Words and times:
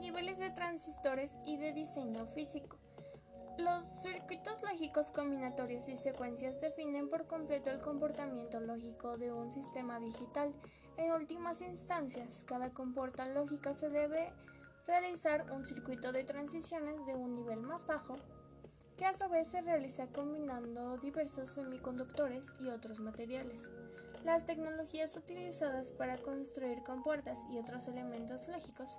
Niveles 0.00 0.38
de 0.38 0.48
transistores 0.48 1.38
y 1.44 1.58
de 1.58 1.74
diseño 1.74 2.24
físico. 2.24 2.78
Los 3.58 3.84
circuitos 3.84 4.62
lógicos 4.62 5.10
combinatorios 5.10 5.90
y 5.90 5.96
secuencias 5.98 6.58
definen 6.58 7.10
por 7.10 7.26
completo 7.26 7.70
el 7.70 7.82
comportamiento 7.82 8.60
lógico 8.60 9.18
de 9.18 9.30
un 9.30 9.52
sistema 9.52 10.00
digital. 10.00 10.54
En 10.96 11.12
últimas 11.12 11.60
instancias, 11.60 12.46
cada 12.46 12.70
comporta 12.70 13.28
lógica 13.28 13.74
se 13.74 13.90
debe 13.90 14.32
realizar 14.86 15.52
un 15.52 15.66
circuito 15.66 16.12
de 16.12 16.24
transiciones 16.24 17.04
de 17.04 17.14
un 17.14 17.34
nivel 17.34 17.60
más 17.60 17.86
bajo, 17.86 18.16
que 18.96 19.04
a 19.04 19.12
su 19.12 19.28
vez 19.28 19.48
se 19.48 19.60
realiza 19.60 20.06
combinando 20.06 20.96
diversos 20.96 21.50
semiconductores 21.50 22.54
y 22.58 22.68
otros 22.68 23.00
materiales. 23.00 23.70
Las 24.24 24.46
tecnologías 24.46 25.14
utilizadas 25.16 25.92
para 25.92 26.16
construir 26.16 26.82
compuertas 26.84 27.46
y 27.50 27.58
otros 27.58 27.86
elementos 27.88 28.48
lógicos 28.48 28.98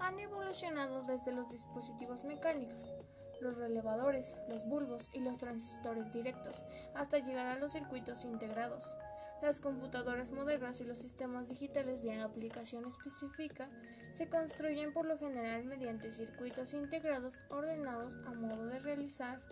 han 0.00 0.18
evolucionado 0.18 1.02
desde 1.02 1.32
los 1.32 1.48
dispositivos 1.50 2.24
mecánicos, 2.24 2.94
los 3.40 3.56
relevadores, 3.56 4.38
los 4.48 4.66
bulbos 4.66 5.10
y 5.12 5.20
los 5.20 5.38
transistores 5.38 6.10
directos, 6.12 6.66
hasta 6.94 7.18
llegar 7.18 7.46
a 7.46 7.58
los 7.58 7.72
circuitos 7.72 8.24
integrados. 8.24 8.96
Las 9.42 9.60
computadoras 9.60 10.32
modernas 10.32 10.80
y 10.80 10.84
los 10.84 10.98
sistemas 10.98 11.48
digitales 11.48 12.02
de 12.02 12.20
aplicación 12.20 12.86
específica 12.86 13.68
se 14.10 14.28
construyen 14.28 14.94
por 14.94 15.04
lo 15.04 15.18
general 15.18 15.64
mediante 15.64 16.10
circuitos 16.10 16.72
integrados 16.72 17.42
ordenados 17.50 18.18
a 18.26 18.32
modo 18.32 18.66
de 18.66 18.78
realizar 18.78 19.42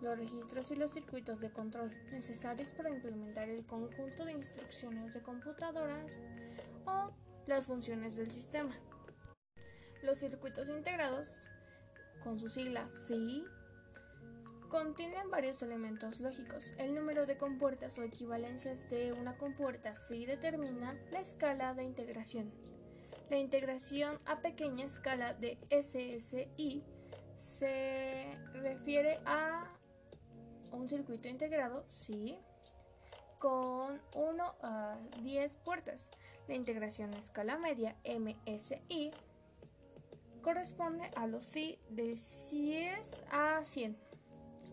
los 0.00 0.18
registros 0.18 0.70
y 0.70 0.76
los 0.76 0.92
circuitos 0.92 1.40
de 1.40 1.52
control 1.52 1.92
necesarios 2.10 2.70
para 2.72 2.88
implementar 2.88 3.48
el 3.50 3.66
conjunto 3.66 4.24
de 4.24 4.32
instrucciones 4.32 5.12
de 5.12 5.22
computadoras 5.22 6.18
o 6.86 7.12
las 7.46 7.66
funciones 7.66 8.16
del 8.16 8.30
sistema. 8.30 8.74
Los 10.04 10.18
circuitos 10.18 10.68
integrados, 10.68 11.50
con 12.22 12.38
sus 12.38 12.52
siglas 12.52 12.92
SI, 12.92 13.44
Contienen 14.68 15.30
varios 15.30 15.62
elementos 15.62 16.18
lógicos. 16.18 16.74
El 16.78 16.96
número 16.96 17.26
de 17.26 17.36
compuertas 17.36 17.96
o 17.96 18.02
equivalencias 18.02 18.90
de 18.90 19.12
una 19.12 19.38
compuerta 19.38 19.94
sí 19.94 20.26
determina 20.26 20.98
la 21.12 21.20
escala 21.20 21.74
de 21.74 21.84
integración. 21.84 22.52
La 23.30 23.36
integración 23.36 24.18
a 24.26 24.40
pequeña 24.40 24.84
escala 24.84 25.34
de 25.34 25.58
SSI 25.70 26.82
se 27.34 28.36
refiere 28.54 29.20
a 29.26 29.72
un 30.72 30.88
circuito 30.88 31.28
integrado, 31.28 31.84
sí, 31.86 32.36
con 33.38 34.02
1 34.14 34.54
a 34.60 34.98
10 35.22 35.56
puertas. 35.56 36.10
La 36.48 36.54
integración 36.54 37.14
a 37.14 37.18
escala 37.18 37.58
media 37.58 37.96
MSI 38.04 39.12
corresponde 40.44 41.10
a 41.16 41.26
los 41.26 41.42
sí 41.42 41.78
de 41.88 42.04
10 42.52 43.24
a 43.30 43.64
100 43.64 43.96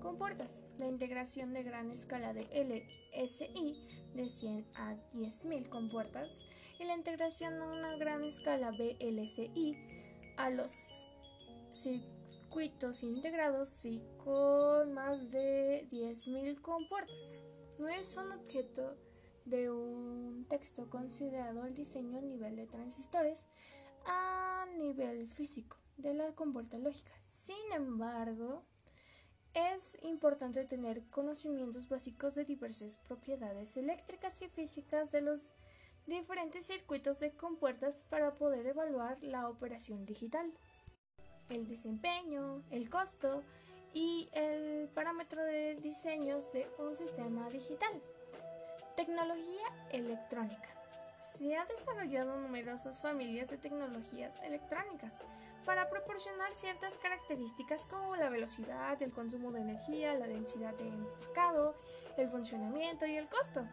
compuertas. 0.02 0.66
La 0.78 0.88
integración 0.88 1.54
de 1.54 1.64
gran 1.64 1.90
escala 1.92 2.34
de 2.34 2.44
LSI 2.52 3.88
de 4.14 4.28
100 4.28 4.68
a 4.76 4.96
10.000 5.14 5.70
compuertas 5.70 6.46
y 6.78 6.84
la 6.84 6.96
integración 6.96 7.62
a 7.62 7.72
una 7.72 7.96
gran 7.96 8.26
escala 8.26 8.72
BLSI 8.72 9.78
a 10.36 10.50
los 10.50 11.08
circuitos 11.74 13.04
integrados 13.04 13.88
con 14.18 14.94
más 14.94 15.32
de 15.32 15.88
10.000 15.90 16.60
compuertas. 16.60 17.38
No 17.80 17.88
es 17.88 18.18
un 18.18 18.34
objeto 18.34 18.98
de 19.46 19.72
un 19.72 20.46
texto 20.50 20.90
considerado 20.90 21.66
el 21.66 21.74
diseño 21.74 22.18
a 22.18 22.22
nivel 22.22 22.58
de 22.58 22.68
transistores 22.68 23.48
a 24.06 24.66
nivel 24.78 25.28
físico 25.28 25.78
de 25.98 26.14
la 26.14 26.34
compuerta 26.34 26.78
lógica. 26.78 27.12
Sin 27.28 27.72
embargo, 27.74 28.64
es 29.54 29.98
importante 30.04 30.64
tener 30.66 31.04
conocimientos 31.10 31.90
básicos 31.90 32.36
de 32.36 32.46
diversas 32.46 32.98
propiedades 32.98 33.76
eléctricas 33.78 34.42
y 34.42 34.48
físicas 34.48 35.12
de 35.12 35.22
los 35.22 35.54
diferentes 36.08 36.66
circuitos 36.66 37.20
de 37.20 37.32
compuertas 37.32 38.04
para 38.10 38.34
poder 38.34 38.66
evaluar 38.66 39.22
la 39.24 39.50
operación 39.50 40.06
digital, 40.06 40.52
el 41.50 41.68
desempeño, 41.68 42.64
el 42.72 42.90
costo 42.90 43.44
y 43.94 44.30
el 44.32 44.90
parámetro 44.90 45.44
de 45.44 45.76
diseños 45.76 46.52
de 46.54 46.70
un 46.80 46.96
sistema 46.96 47.50
digital. 47.50 48.02
Tecnología 48.96 49.66
electrónica. 49.92 50.81
Se 51.22 51.56
han 51.56 51.68
desarrollado 51.68 52.36
numerosas 52.38 53.00
familias 53.00 53.48
de 53.48 53.60
tecnologías 53.60 54.42
electrónicas 54.42 55.20
para 55.66 55.88
proporcionar 55.88 56.56
ciertas 56.56 56.98
características 56.98 57.86
como 57.86 58.16
la 58.16 58.30
velocidad, 58.30 59.00
el 59.04 59.14
consumo 59.14 59.52
de 59.52 59.62
energía, 59.62 60.16
la 60.16 60.26
densidad 60.26 60.74
de 60.74 60.88
empacado, 60.88 61.76
el 62.18 62.28
funcionamiento 62.28 63.06
y 63.06 63.18
el 63.18 63.30
costo, 63.30 63.64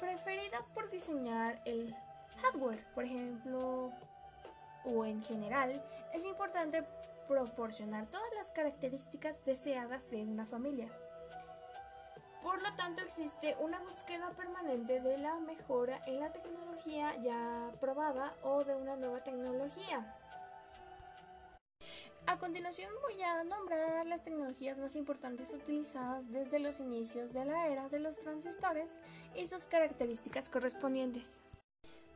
preferidas 0.00 0.68
por 0.70 0.90
diseñar 0.90 1.62
el 1.64 1.94
hardware, 2.42 2.84
por 2.92 3.04
ejemplo, 3.04 3.92
o 4.84 5.04
en 5.04 5.22
general, 5.22 5.80
es 6.12 6.24
importante 6.24 6.84
proporcionar 7.28 8.10
todas 8.10 8.28
las 8.34 8.50
características 8.50 9.44
deseadas 9.44 10.10
de 10.10 10.24
una 10.24 10.44
familia. 10.44 10.90
Por 12.44 12.60
lo 12.60 12.74
tanto, 12.74 13.00
existe 13.00 13.56
una 13.58 13.78
búsqueda 13.78 14.30
permanente 14.32 15.00
de 15.00 15.16
la 15.16 15.40
mejora 15.40 16.02
en 16.06 16.20
la 16.20 16.30
tecnología 16.30 17.18
ya 17.22 17.72
probada 17.80 18.36
o 18.42 18.62
de 18.64 18.74
una 18.74 18.96
nueva 18.96 19.18
tecnología. 19.20 20.14
A 22.26 22.38
continuación 22.38 22.92
voy 23.00 23.22
a 23.22 23.44
nombrar 23.44 24.04
las 24.04 24.22
tecnologías 24.22 24.78
más 24.78 24.94
importantes 24.94 25.54
utilizadas 25.54 26.30
desde 26.30 26.58
los 26.58 26.80
inicios 26.80 27.32
de 27.32 27.46
la 27.46 27.68
era 27.68 27.88
de 27.88 27.98
los 27.98 28.18
transistores 28.18 29.00
y 29.34 29.46
sus 29.46 29.66
características 29.66 30.50
correspondientes. 30.50 31.38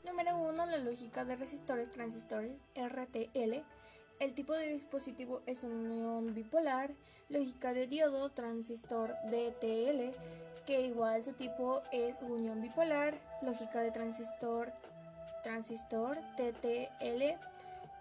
Número 0.05 0.37
1. 0.37 0.67
La 0.67 0.77
lógica 0.77 1.25
de 1.25 1.37
resistores 1.37 1.91
transistores 1.91 2.67
RTL. 2.75 3.65
El 4.21 4.35
tipo 4.35 4.53
de 4.53 4.73
dispositivo 4.73 5.43
es 5.47 5.63
unión 5.65 6.35
bipolar. 6.35 6.95
Lógica 7.29 7.73
de 7.73 7.87
diodo 7.87 8.31
transistor 8.31 9.15
DTL, 9.31 10.13
que 10.67 10.81
igual 10.83 11.23
su 11.23 11.33
tipo 11.35 11.83
es 11.93 12.21
unión 12.23 12.61
bipolar. 12.61 13.21
Lógica 13.43 13.81
de 13.81 13.91
transistor 13.93 14.73
transistor 15.43 16.19
TTL, 16.37 17.39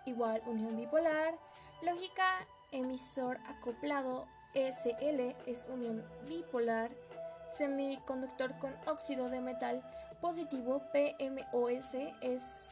igual 0.05 0.41
unión 0.47 0.75
bipolar 0.75 1.37
Lógica 1.83 2.25
emisor 2.71 3.37
acoplado 3.47 4.27
SL 4.55 5.35
es 5.45 5.67
unión 5.71 6.03
bipolar. 6.27 6.89
Semiconductor 7.49 8.57
con 8.57 8.73
óxido 8.87 9.29
de 9.29 9.41
metal 9.41 9.83
positivo 10.19 10.81
PMOS 10.91 11.93
es 12.21 12.71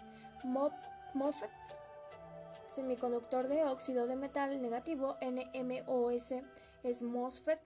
MOFET. 1.13 1.51
Semiconductor 2.75 3.47
de 3.47 3.63
óxido 3.63 4.05
de 4.05 4.17
metal 4.17 4.61
negativo 4.61 5.15
NMOS 5.21 6.33
es 6.83 7.01
MOSFET. 7.03 7.61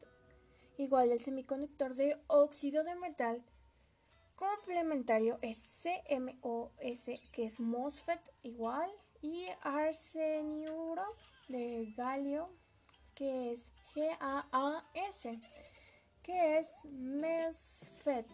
Igual 0.78 1.12
el 1.12 1.20
semiconductor 1.20 1.96
de 1.96 2.22
óxido 2.28 2.84
de 2.84 2.94
metal 2.94 3.44
complementario 4.36 5.40
es 5.42 5.82
CMOS 5.82 7.06
que 7.34 7.46
es 7.46 7.60
MOSFET 7.60 8.22
igual 8.44 8.92
y 9.24 9.48
arseniuro 9.62 11.04
de 11.48 11.92
galio, 11.98 12.52
que 13.16 13.52
es 13.52 13.74
G-A-A-S, 13.96 15.42
que 16.22 16.60
es 16.60 16.86
MESFET. 16.86 18.28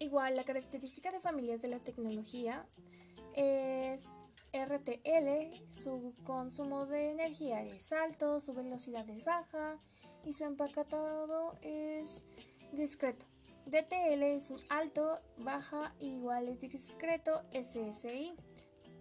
Igual, 0.00 0.36
la 0.36 0.44
característica 0.44 1.10
de 1.10 1.18
familias 1.18 1.62
de 1.62 1.68
la 1.68 1.78
tecnología 1.78 2.68
es 3.34 4.12
RTL, 4.52 5.70
su 5.70 6.14
consumo 6.24 6.86
de 6.86 7.10
energía 7.10 7.62
es 7.62 7.92
alto, 7.92 8.40
su 8.40 8.54
velocidad 8.54 9.08
es 9.10 9.24
baja 9.24 9.78
y 10.24 10.32
su 10.32 10.44
empacatado 10.44 11.54
es 11.62 12.24
discreto. 12.72 13.26
DTL 13.66 14.22
es 14.22 14.54
alto, 14.70 15.20
baja, 15.36 15.94
igual 16.00 16.48
es 16.48 16.60
discreto, 16.60 17.42
SSI. 17.52 18.34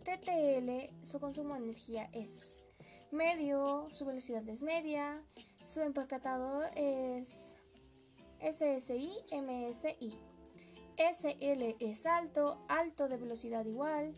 TTL, 0.04 0.94
su 1.02 1.20
consumo 1.20 1.54
de 1.54 1.62
energía 1.62 2.10
es 2.12 2.60
medio, 3.12 3.88
su 3.90 4.06
velocidad 4.06 4.48
es 4.50 4.64
media, 4.64 5.24
su 5.64 5.82
empacatado 5.82 6.64
es 6.76 7.56
SSI, 8.42 9.12
MSI. 9.32 10.20
SL 10.98 11.76
es 11.80 12.06
alto, 12.06 12.58
alto 12.68 13.08
de 13.08 13.18
velocidad 13.18 13.66
igual, 13.66 14.16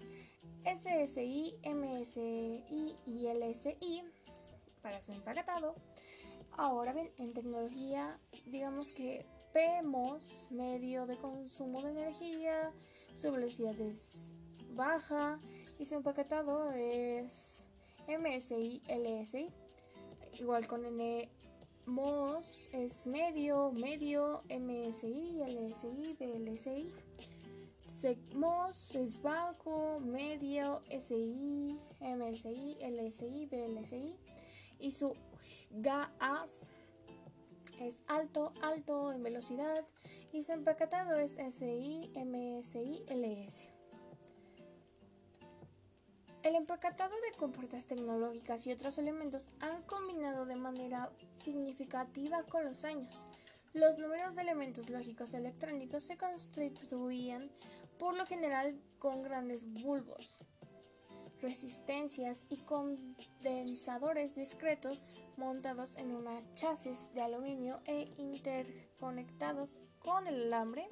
SSI, 0.66 1.60
MSI 1.64 2.96
y 3.06 3.28
LSI 3.28 4.04
para 4.82 5.02
su 5.02 5.12
empacatado. 5.12 5.76
Ahora 6.52 6.94
bien, 6.94 7.12
en 7.18 7.34
tecnología, 7.34 8.20
digamos 8.46 8.92
que 8.92 9.26
PMOS, 9.54 10.48
medio 10.52 11.06
de 11.06 11.18
consumo 11.18 11.82
de 11.82 11.92
energía, 11.92 12.72
su 13.14 13.32
velocidad 13.32 13.80
es 13.80 14.34
baja 14.72 15.40
y 15.78 15.86
su 15.86 15.96
empaquetado 15.96 16.72
es 16.72 17.68
MSI, 18.08 18.82
LSI, 18.88 19.50
igual 20.40 20.68
con 20.68 20.86
N 20.86 21.30
MOS 21.86 22.70
es 22.72 23.08
medio, 23.08 23.72
medio, 23.72 24.42
MSI, 24.50 25.40
LSI, 25.40 26.16
BLSI. 26.20 26.90
SECMOS 28.00 28.96
es 28.96 29.22
bajo, 29.22 30.00
medio, 30.00 30.82
SI, 30.90 31.78
MSI, 32.00 32.78
LSI, 32.80 33.46
BLSI. 33.48 34.16
Y 34.80 34.92
su 34.92 35.14
GAAS 35.72 36.72
es 37.82 38.06
alto, 38.08 38.54
alto 38.62 39.12
en 39.12 39.22
velocidad. 39.22 39.86
Y 40.32 40.44
su 40.44 40.54
empaquetado 40.54 41.18
es 41.18 41.34
SI, 41.34 42.10
MSI, 42.16 43.04
LS. 43.10 43.68
El 46.44 46.56
empaquetado 46.56 47.14
de 47.30 47.38
compuertas 47.38 47.86
tecnológicas 47.86 48.66
y 48.66 48.72
otros 48.72 48.98
elementos 48.98 49.50
han 49.60 49.84
combinado 49.84 50.46
de 50.46 50.56
manera 50.56 51.12
significativa 51.36 52.44
con 52.44 52.64
los 52.64 52.86
años. 52.86 53.26
Los 53.74 54.00
números 54.00 54.36
de 54.36 54.42
elementos 54.42 54.90
lógicos 54.90 55.36
electrónicos 55.36 56.04
se 56.04 56.18
constituían 56.18 57.52
por 58.00 58.16
lo 58.16 58.26
general 58.26 58.82
con 58.98 59.22
grandes 59.22 59.72
bulbos, 59.72 60.46
resistencias 61.42 62.46
y 62.50 62.58
condensadores 62.64 64.36
discretos 64.36 65.22
montados 65.38 65.98
en 65.98 66.16
una 66.16 66.42
chasis 66.56 67.14
de 67.14 67.22
aluminio 67.22 67.82
e 67.86 68.12
interconectados 68.18 69.82
con 70.00 70.26
el 70.28 70.44
alambre 70.46 70.90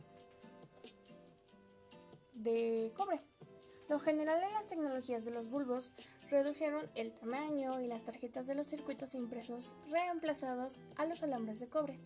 de 2.34 2.92
cobre. 2.96 3.20
Lo 3.90 4.00
general 4.00 4.44
en 4.44 4.54
las 4.54 4.68
tecnologías 4.68 5.24
de 5.24 5.32
los 5.32 5.50
bulbos 5.50 5.94
redujeron 6.30 6.90
el 6.96 7.14
tamaño 7.14 7.80
y 7.80 7.88
las 7.88 8.04
tarjetas 8.04 8.46
de 8.46 8.56
los 8.56 8.68
circuitos 8.68 9.16
impresos 9.16 9.78
reemplazados 9.90 10.82
a 10.98 11.06
los 11.06 11.24
alambres 11.24 11.62
de 11.62 11.70
cobre. 11.70 12.00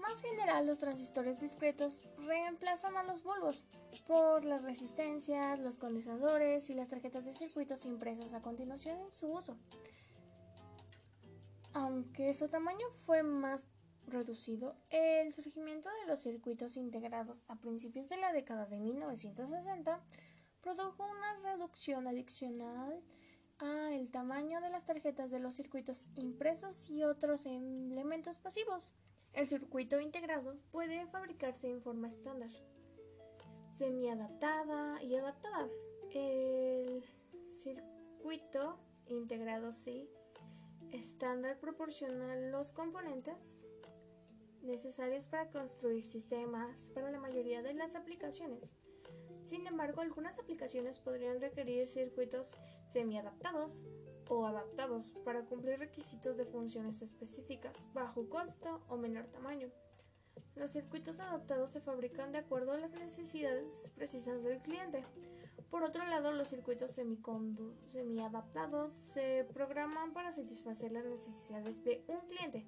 Más 0.00 0.22
general, 0.22 0.66
los 0.66 0.78
transistores 0.78 1.40
discretos 1.40 2.04
reemplazan 2.18 2.96
a 2.96 3.02
los 3.02 3.22
bulbos 3.22 3.66
por 4.06 4.44
las 4.44 4.64
resistencias, 4.64 5.60
los 5.60 5.76
condensadores 5.76 6.70
y 6.70 6.74
las 6.74 6.88
tarjetas 6.88 7.24
de 7.24 7.32
circuitos 7.32 7.84
impresos 7.84 8.32
a 8.32 8.40
continuación 8.40 8.98
en 8.98 9.12
su 9.12 9.30
uso. 9.30 9.58
Aunque 11.72 12.32
su 12.34 12.48
tamaño 12.48 12.86
fue 13.04 13.22
más 13.22 13.68
reducido, 14.06 14.74
el 14.88 15.32
surgimiento 15.32 15.88
de 16.00 16.06
los 16.06 16.20
circuitos 16.20 16.76
integrados 16.76 17.44
a 17.48 17.56
principios 17.56 18.08
de 18.08 18.16
la 18.16 18.32
década 18.32 18.66
de 18.66 18.78
1960 18.78 20.00
produjo 20.62 21.04
una 21.04 21.52
reducción 21.52 22.08
adicional 22.08 23.02
a 23.58 23.92
el 23.92 24.10
tamaño 24.10 24.60
de 24.60 24.70
las 24.70 24.84
tarjetas 24.84 25.30
de 25.30 25.40
los 25.40 25.54
circuitos 25.54 26.08
impresos 26.14 26.88
y 26.88 27.04
otros 27.04 27.46
elementos 27.46 28.38
pasivos. 28.38 28.94
El 29.32 29.46
circuito 29.46 30.00
integrado 30.00 30.56
puede 30.72 31.06
fabricarse 31.06 31.68
en 31.68 31.80
forma 31.82 32.08
estándar, 32.08 32.50
semi-adaptada 33.68 35.02
y 35.02 35.14
adaptada. 35.14 35.68
El 36.10 37.04
circuito 37.46 38.78
integrado 39.06 39.70
sí 39.72 40.08
estándar 40.92 41.58
proporciona 41.60 42.34
los 42.50 42.72
componentes 42.72 43.68
necesarios 44.62 45.26
para 45.26 45.50
construir 45.50 46.04
sistemas 46.04 46.90
para 46.90 47.10
la 47.10 47.20
mayoría 47.20 47.62
de 47.62 47.74
las 47.74 47.94
aplicaciones. 47.96 48.74
Sin 49.40 49.66
embargo, 49.66 50.00
algunas 50.02 50.38
aplicaciones 50.38 50.98
podrían 50.98 51.40
requerir 51.40 51.86
circuitos 51.86 52.58
semi-adaptados 52.86 53.86
o 54.30 54.46
adaptados 54.46 55.14
para 55.24 55.44
cumplir 55.44 55.78
requisitos 55.78 56.36
de 56.36 56.46
funciones 56.46 57.02
específicas, 57.02 57.88
bajo 57.92 58.28
costo 58.28 58.80
o 58.88 58.96
menor 58.96 59.26
tamaño. 59.26 59.68
Los 60.54 60.70
circuitos 60.70 61.20
adaptados 61.20 61.72
se 61.72 61.80
fabrican 61.80 62.32
de 62.32 62.38
acuerdo 62.38 62.72
a 62.72 62.78
las 62.78 62.92
necesidades 62.92 63.90
precisas 63.96 64.44
del 64.44 64.60
cliente. 64.60 65.02
Por 65.70 65.82
otro 65.82 66.04
lado, 66.06 66.32
los 66.32 66.48
circuitos 66.48 66.92
semi-adaptados 66.92 68.92
se 68.92 69.46
programan 69.52 70.12
para 70.12 70.32
satisfacer 70.32 70.92
las 70.92 71.04
necesidades 71.04 71.84
de 71.84 72.04
un 72.08 72.20
cliente. 72.28 72.66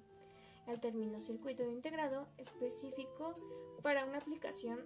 El 0.67 0.79
término 0.79 1.19
circuito 1.19 1.63
integrado 1.63 2.27
específico 2.37 3.35
para 3.81 4.05
una 4.05 4.19
aplicación 4.19 4.79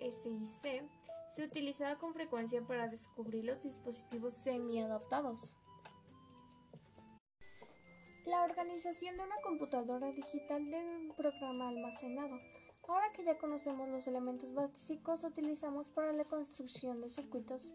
ASIC 0.00 0.90
se 1.28 1.44
utiliza 1.44 1.96
con 1.96 2.12
frecuencia 2.12 2.66
para 2.66 2.88
descubrir 2.88 3.44
los 3.44 3.60
dispositivos 3.60 4.34
semi-adaptados. 4.34 5.56
La 8.26 8.44
organización 8.44 9.16
de 9.16 9.24
una 9.24 9.34
computadora 9.42 10.12
digital 10.12 10.70
de 10.70 10.78
un 10.78 11.12
programa 11.16 11.68
almacenado. 11.68 12.38
Ahora 12.86 13.10
que 13.12 13.24
ya 13.24 13.36
conocemos 13.36 13.88
los 13.88 14.06
elementos 14.06 14.54
básicos 14.54 15.24
utilizamos 15.24 15.90
para 15.90 16.12
la 16.12 16.24
construcción 16.24 17.00
de 17.00 17.08
circuitos 17.08 17.74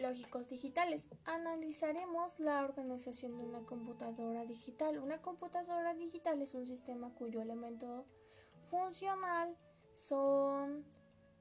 lógicos 0.00 0.48
digitales. 0.48 1.08
Analizaremos 1.24 2.40
la 2.40 2.64
organización 2.64 3.38
de 3.38 3.44
una 3.44 3.64
computadora 3.64 4.44
digital. 4.44 4.98
Una 4.98 5.22
computadora 5.22 5.94
digital 5.94 6.42
es 6.42 6.56
un 6.56 6.66
sistema 6.66 7.14
cuyo 7.14 7.40
elemento 7.40 8.06
funcional 8.70 9.56
son 9.92 10.84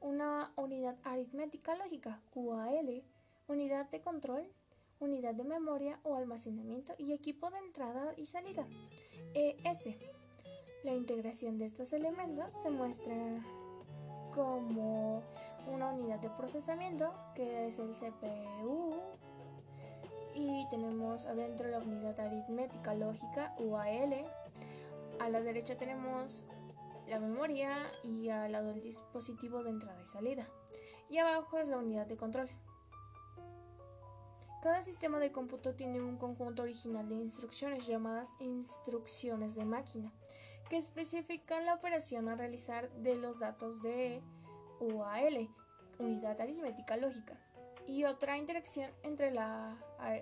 una 0.02 0.54
unidad 0.56 1.00
aritmética 1.04 1.76
lógica, 1.76 2.22
UAL, 2.36 3.04
unidad 3.48 3.90
de 3.90 4.02
control, 4.02 4.54
unidad 5.04 5.36
de 5.36 5.44
memoria 5.44 6.00
o 6.04 6.16
almacenamiento 6.16 6.94
y 6.98 7.14
equipo 7.14 7.50
de 7.52 7.60
entrada 7.60 8.14
y 8.18 8.26
salida, 8.26 8.66
ES. 9.34 9.90
La 10.84 10.94
integración 10.94 11.58
de 11.58 11.66
estos 11.66 11.94
elementos 11.94 12.54
se 12.54 12.70
muestra 12.70 13.16
como 14.34 15.22
una 15.72 15.94
unidad 15.94 16.20
de 16.20 16.30
procesamiento 16.32 17.14
que 17.36 17.68
es 17.68 17.80
el 17.80 17.90
CPU 17.90 18.96
y 20.34 20.68
tenemos 20.70 21.26
adentro 21.26 21.70
la 21.70 21.80
unidad 21.80 22.20
aritmética 22.20 22.96
lógica 22.96 23.54
UAL. 23.60 24.26
A 25.20 25.30
la 25.30 25.42
derecha 25.42 25.78
tenemos 25.78 26.48
la 27.08 27.20
memoria 27.20 27.76
y 28.04 28.30
al 28.30 28.52
lado 28.52 28.72
el 28.72 28.82
dispositivo 28.82 29.64
de 29.64 29.70
entrada 29.70 30.02
y 30.02 30.08
salida. 30.08 30.48
Y 31.10 31.20
abajo 31.20 31.60
es 31.60 31.68
la 31.68 31.78
unidad 31.78 32.08
de 32.08 32.18
control. 32.18 32.50
Cada 34.64 34.82
sistema 34.82 35.20
de 35.20 35.34
cómputo 35.34 35.76
tiene 35.76 36.00
un 36.00 36.16
conjunto 36.16 36.64
original 36.64 37.10
de 37.10 37.16
instrucciones 37.16 37.86
llamadas 37.86 38.34
instrucciones 38.40 39.56
de 39.56 39.66
máquina, 39.66 40.10
que 40.70 40.78
especifican 40.78 41.66
la 41.66 41.74
operación 41.74 42.30
a 42.30 42.36
realizar 42.36 42.90
de 42.94 43.16
los 43.18 43.42
datos 43.42 43.82
de 43.82 44.24
UAL, 44.80 45.50
unidad 46.00 46.40
aritmética 46.40 46.96
lógica, 46.96 47.38
y 47.86 48.06
otra 48.06 48.38
interacción 48.38 48.90
entre 49.04 49.32
la 49.32 49.78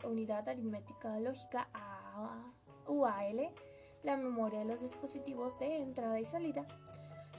unidad 0.05 0.49
aritmética 0.49 1.19
lógica 1.19 1.69
UAL 2.87 3.53
la 4.01 4.17
memoria 4.17 4.61
de 4.61 4.65
los 4.65 4.81
dispositivos 4.81 5.59
de 5.59 5.77
entrada 5.77 6.19
y 6.19 6.25
salida. 6.25 6.65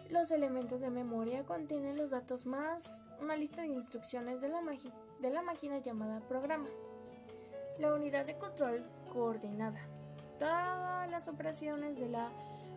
Los 0.08 0.30
elementos 0.30 0.80
de 0.80 0.90
memoria 0.90 1.44
contienen 1.44 1.96
los 1.96 2.10
datos 2.10 2.46
más 2.46 3.02
una 3.20 3.34
lista 3.34 3.62
de 3.62 3.68
instrucciones 3.68 4.40
de 4.40 4.50
la 4.50 5.42
máquina 5.42 5.78
llamada 5.78 6.20
programa. 6.28 6.68
La 7.78 7.94
unidad 7.94 8.26
de 8.26 8.36
control 8.36 8.84
coordinada. 9.12 9.80
Todas 10.38 11.10
las 11.10 11.28
operaciones 11.28 11.98
de 11.98 12.08
la 12.08 12.30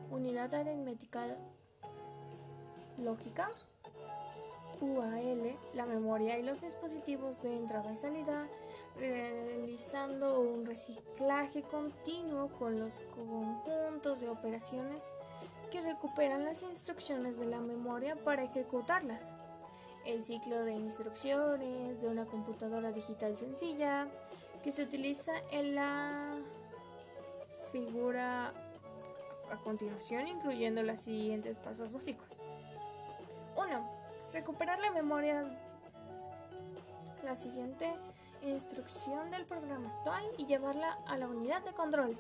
unidad 0.10 0.54
aritmética 0.54 1.38
lógica 2.98 3.52
UAL, 4.82 5.58
la 5.74 5.86
memoria 5.86 6.38
y 6.38 6.44
los 6.44 6.62
dispositivos 6.62 7.42
de 7.42 7.56
entrada 7.56 7.92
y 7.92 7.96
salida, 7.96 8.48
realizando 8.98 10.40
un 10.40 10.66
reciclaje 10.66 11.64
continuo 11.64 12.50
con 12.60 12.80
los 12.80 13.02
conjuntos 13.14 14.22
de 14.22 14.30
operaciones 14.30 15.14
que 15.72 15.82
recuperan 15.82 16.46
las 16.46 16.64
instrucciones 16.64 17.40
de 17.40 17.46
la 17.46 17.60
memoria 17.60 18.16
para 18.16 18.44
ejecutarlas. 18.44 19.34
El 20.06 20.24
ciclo 20.24 20.64
de 20.64 20.74
instrucciones 20.74 22.02
de 22.02 22.08
una 22.08 22.25
computadora 22.25 22.92
digital 22.92 23.36
sencilla 23.36 24.08
que 24.66 24.72
se 24.72 24.84
utiliza 24.84 25.32
en 25.52 25.76
la 25.76 26.38
figura 27.72 28.52
a 29.52 29.58
continuación, 29.64 30.28
incluyendo 30.28 30.82
los 30.84 31.00
siguientes 31.00 31.60
pasos 31.60 31.94
básicos. 31.94 32.42
1 33.56 34.06
recuperar 34.36 34.80
la 34.80 34.92
memoria, 34.92 35.46
la 37.24 37.36
siguiente 37.36 37.90
instrucción 38.42 39.30
del 39.32 39.46
programa 39.46 39.90
actual 39.98 40.26
y 40.38 40.46
llevarla 40.46 41.00
a 41.08 41.18
la 41.18 41.28
unidad 41.28 41.64
de 41.64 41.74
control. 41.74 42.18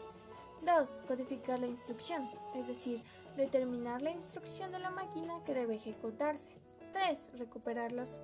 2. 0.63 1.03
Codificar 1.07 1.59
la 1.59 1.67
instrucción, 1.67 2.29
es 2.55 2.67
decir, 2.67 3.03
determinar 3.35 4.01
la 4.01 4.11
instrucción 4.11 4.71
de 4.71 4.79
la 4.79 4.91
máquina 4.91 5.43
que 5.43 5.53
debe 5.53 5.75
ejecutarse. 5.75 6.49
3. 6.93 7.31
Recuperar 7.37 7.91
los 7.91 8.23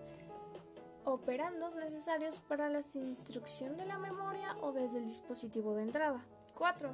operandos 1.06 1.76
necesarios 1.76 2.40
para 2.40 2.70
la 2.70 2.82
instrucción 2.96 3.78
de 3.78 3.86
la 3.86 3.98
memoria 3.98 4.56
o 4.62 4.72
desde 4.72 5.00
el 5.00 5.06
dispositivo 5.06 5.74
de 5.76 5.84
entrada. 5.84 6.22
4. 6.56 6.90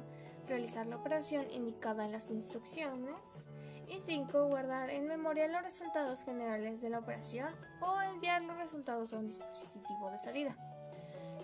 Realizar 0.46 0.86
la 0.86 0.96
operación 0.96 1.50
indicada 1.50 2.04
en 2.04 2.12
las 2.12 2.30
instrucciones. 2.30 3.48
Y 3.86 3.98
5. 3.98 4.46
Guardar 4.48 4.90
en 4.90 5.06
memoria 5.06 5.48
los 5.48 5.62
resultados 5.62 6.22
generales 6.24 6.80
de 6.80 6.90
la 6.90 6.98
operación 6.98 7.54
o 7.80 8.00
enviar 8.00 8.42
los 8.42 8.56
resultados 8.56 9.12
a 9.12 9.18
un 9.18 9.26
dispositivo 9.26 10.10
de 10.10 10.18
salida. 10.18 10.56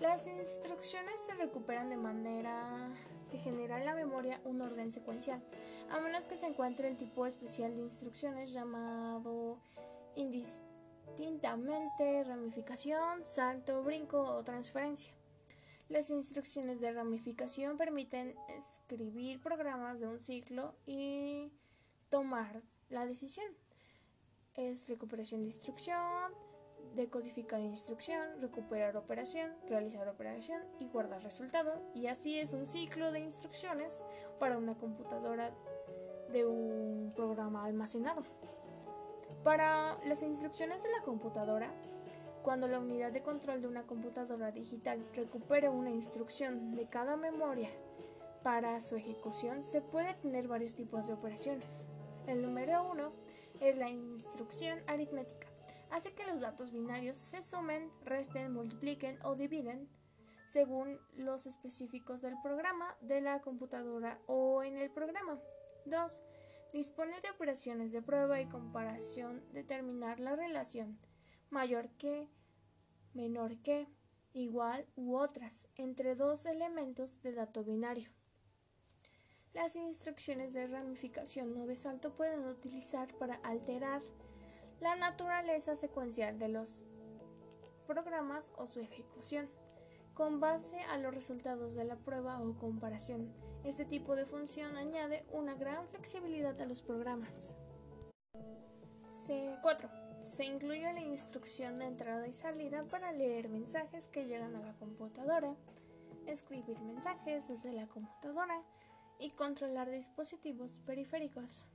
Las 0.01 0.27
instrucciones 0.27 1.21
se 1.21 1.35
recuperan 1.35 1.89
de 1.89 1.97
manera 1.97 2.91
que 3.31 3.37
genera 3.37 3.77
en 3.77 3.85
la 3.85 3.95
memoria 3.95 4.41
un 4.43 4.61
orden 4.61 4.91
secuencial, 4.91 5.41
a 5.89 5.99
menos 5.99 6.27
que 6.27 6.35
se 6.35 6.47
encuentre 6.47 6.89
el 6.89 6.97
tipo 6.97 7.25
especial 7.25 7.75
de 7.75 7.83
instrucciones 7.83 8.51
llamado 8.51 9.57
indistintamente 11.07 12.23
ramificación, 12.23 13.25
salto, 13.25 13.83
brinco 13.83 14.21
o 14.21 14.43
transferencia. 14.43 15.13
Las 15.87 16.09
instrucciones 16.09 16.81
de 16.81 16.91
ramificación 16.91 17.77
permiten 17.77 18.35
escribir 18.49 19.39
programas 19.39 19.99
de 19.99 20.07
un 20.07 20.19
ciclo 20.19 20.73
y 20.85 21.51
tomar 22.09 22.61
la 22.89 23.05
decisión. 23.05 23.45
Es 24.55 24.87
recuperación 24.87 25.41
de 25.41 25.47
instrucción, 25.47 26.33
decodificar 26.95 27.59
instrucción, 27.59 28.41
recuperar 28.41 28.97
operación, 28.97 29.51
realizar 29.67 30.07
operación 30.07 30.63
y 30.79 30.87
guardar 30.87 31.21
resultado. 31.21 31.91
Y 31.93 32.07
así 32.07 32.39
es 32.39 32.53
un 32.53 32.65
ciclo 32.65 33.11
de 33.11 33.19
instrucciones 33.19 34.03
para 34.39 34.57
una 34.57 34.75
computadora 34.75 35.53
de 36.31 36.45
un 36.45 37.13
programa 37.15 37.65
almacenado. 37.65 38.23
Para 39.45 39.99
las 40.03 40.23
instrucciones 40.23 40.81
de 40.81 40.89
la 40.89 41.03
computadora, 41.03 41.71
cuando 42.41 42.67
la 42.67 42.79
unidad 42.79 43.11
de 43.11 43.21
control 43.21 43.61
de 43.61 43.67
una 43.67 43.85
computadora 43.85 44.51
digital 44.51 45.07
recupere 45.13 45.69
una 45.69 45.91
instrucción 45.91 46.73
de 46.73 46.89
cada 46.89 47.15
memoria 47.15 47.69
para 48.41 48.81
su 48.81 48.95
ejecución, 48.95 49.63
se 49.63 49.81
puede 49.81 50.15
tener 50.15 50.47
varios 50.47 50.73
tipos 50.73 51.05
de 51.05 51.13
operaciones. 51.13 51.87
El 52.25 52.41
número 52.41 52.89
uno 52.91 53.13
es 53.59 53.77
la 53.77 53.87
instrucción 53.87 54.79
aritmética. 54.87 55.47
Hace 55.91 56.15
que 56.15 56.25
los 56.25 56.41
datos 56.41 56.71
binarios 56.71 57.15
se 57.15 57.43
sumen, 57.43 57.91
resten, 58.03 58.51
multipliquen 58.51 59.19
o 59.23 59.35
dividen 59.35 59.87
según 60.47 60.99
los 61.17 61.45
específicos 61.45 62.23
del 62.23 62.33
programa, 62.41 62.97
de 63.01 63.21
la 63.21 63.41
computadora 63.41 64.19
o 64.25 64.63
en 64.63 64.77
el 64.77 64.89
programa. 64.89 65.39
2. 65.85 66.23
Dispone 66.75 67.21
de 67.21 67.29
operaciones 67.29 67.93
de 67.93 68.01
prueba 68.01 68.41
y 68.41 68.49
comparación, 68.49 69.41
determinar 69.53 70.19
la 70.19 70.35
relación 70.35 70.99
mayor 71.49 71.87
que, 71.91 72.27
menor 73.13 73.55
que, 73.61 73.87
igual 74.33 74.85
u 74.97 75.15
otras 75.15 75.69
entre 75.77 76.15
dos 76.15 76.45
elementos 76.45 77.21
de 77.21 77.31
dato 77.31 77.63
binario. 77.63 78.11
Las 79.53 79.77
instrucciones 79.77 80.51
de 80.51 80.67
ramificación 80.67 81.55
o 81.55 81.65
de 81.65 81.77
salto 81.77 82.13
pueden 82.13 82.45
utilizar 82.45 83.07
para 83.19 83.35
alterar 83.35 84.01
la 84.81 84.97
naturaleza 84.97 85.77
secuencial 85.77 86.37
de 86.39 86.49
los 86.49 86.83
programas 87.87 88.51
o 88.57 88.67
su 88.67 88.81
ejecución, 88.81 89.49
con 90.13 90.41
base 90.41 90.81
a 90.91 90.97
los 90.97 91.15
resultados 91.15 91.73
de 91.75 91.85
la 91.85 91.95
prueba 91.95 92.41
o 92.41 92.57
comparación. 92.57 93.44
Este 93.65 93.83
tipo 93.83 94.15
de 94.15 94.27
función 94.27 94.77
añade 94.77 95.25
una 95.31 95.55
gran 95.55 95.87
flexibilidad 95.87 96.61
a 96.61 96.65
los 96.65 96.83
programas. 96.83 97.55
C4. 99.09 100.23
Se 100.23 100.45
incluye 100.45 100.93
la 100.93 101.01
instrucción 101.01 101.75
de 101.75 101.85
entrada 101.85 102.27
y 102.27 102.31
salida 102.31 102.83
para 102.83 103.11
leer 103.11 103.49
mensajes 103.49 104.07
que 104.07 104.25
llegan 104.25 104.55
a 104.55 104.61
la 104.61 104.73
computadora, 104.73 105.55
escribir 106.27 106.79
mensajes 106.81 107.47
desde 107.47 107.73
la 107.73 107.87
computadora 107.87 108.61
y 109.17 109.31
controlar 109.31 109.89
dispositivos 109.89 110.79
periféricos. 110.85 111.67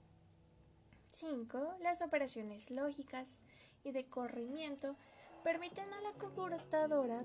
5. 1.08 1.78
Las 1.80 2.02
operaciones 2.02 2.70
lógicas 2.70 3.42
y 3.82 3.90
de 3.90 4.08
corrimiento 4.08 4.94
permiten 5.42 5.92
a 5.92 6.00
la 6.02 6.12
computadora 6.12 7.24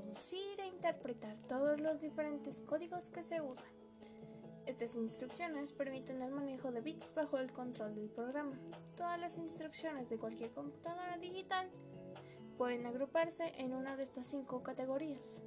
traducir 0.00 0.60
e 0.60 0.66
interpretar 0.66 1.38
todos 1.40 1.80
los 1.80 2.00
diferentes 2.00 2.60
códigos 2.62 3.08
que 3.08 3.22
se 3.22 3.40
usan. 3.40 3.70
Estas 4.66 4.96
instrucciones 4.96 5.72
permiten 5.72 6.20
el 6.20 6.32
manejo 6.32 6.70
de 6.70 6.80
bits 6.80 7.14
bajo 7.14 7.38
el 7.38 7.52
control 7.52 7.94
del 7.94 8.10
programa. 8.10 8.58
Todas 8.96 9.18
las 9.18 9.38
instrucciones 9.38 10.10
de 10.10 10.18
cualquier 10.18 10.50
computadora 10.50 11.16
digital 11.18 11.70
pueden 12.58 12.84
agruparse 12.84 13.52
en 13.56 13.74
una 13.74 13.96
de 13.96 14.02
estas 14.02 14.26
cinco 14.26 14.62
categorías. 14.62 15.42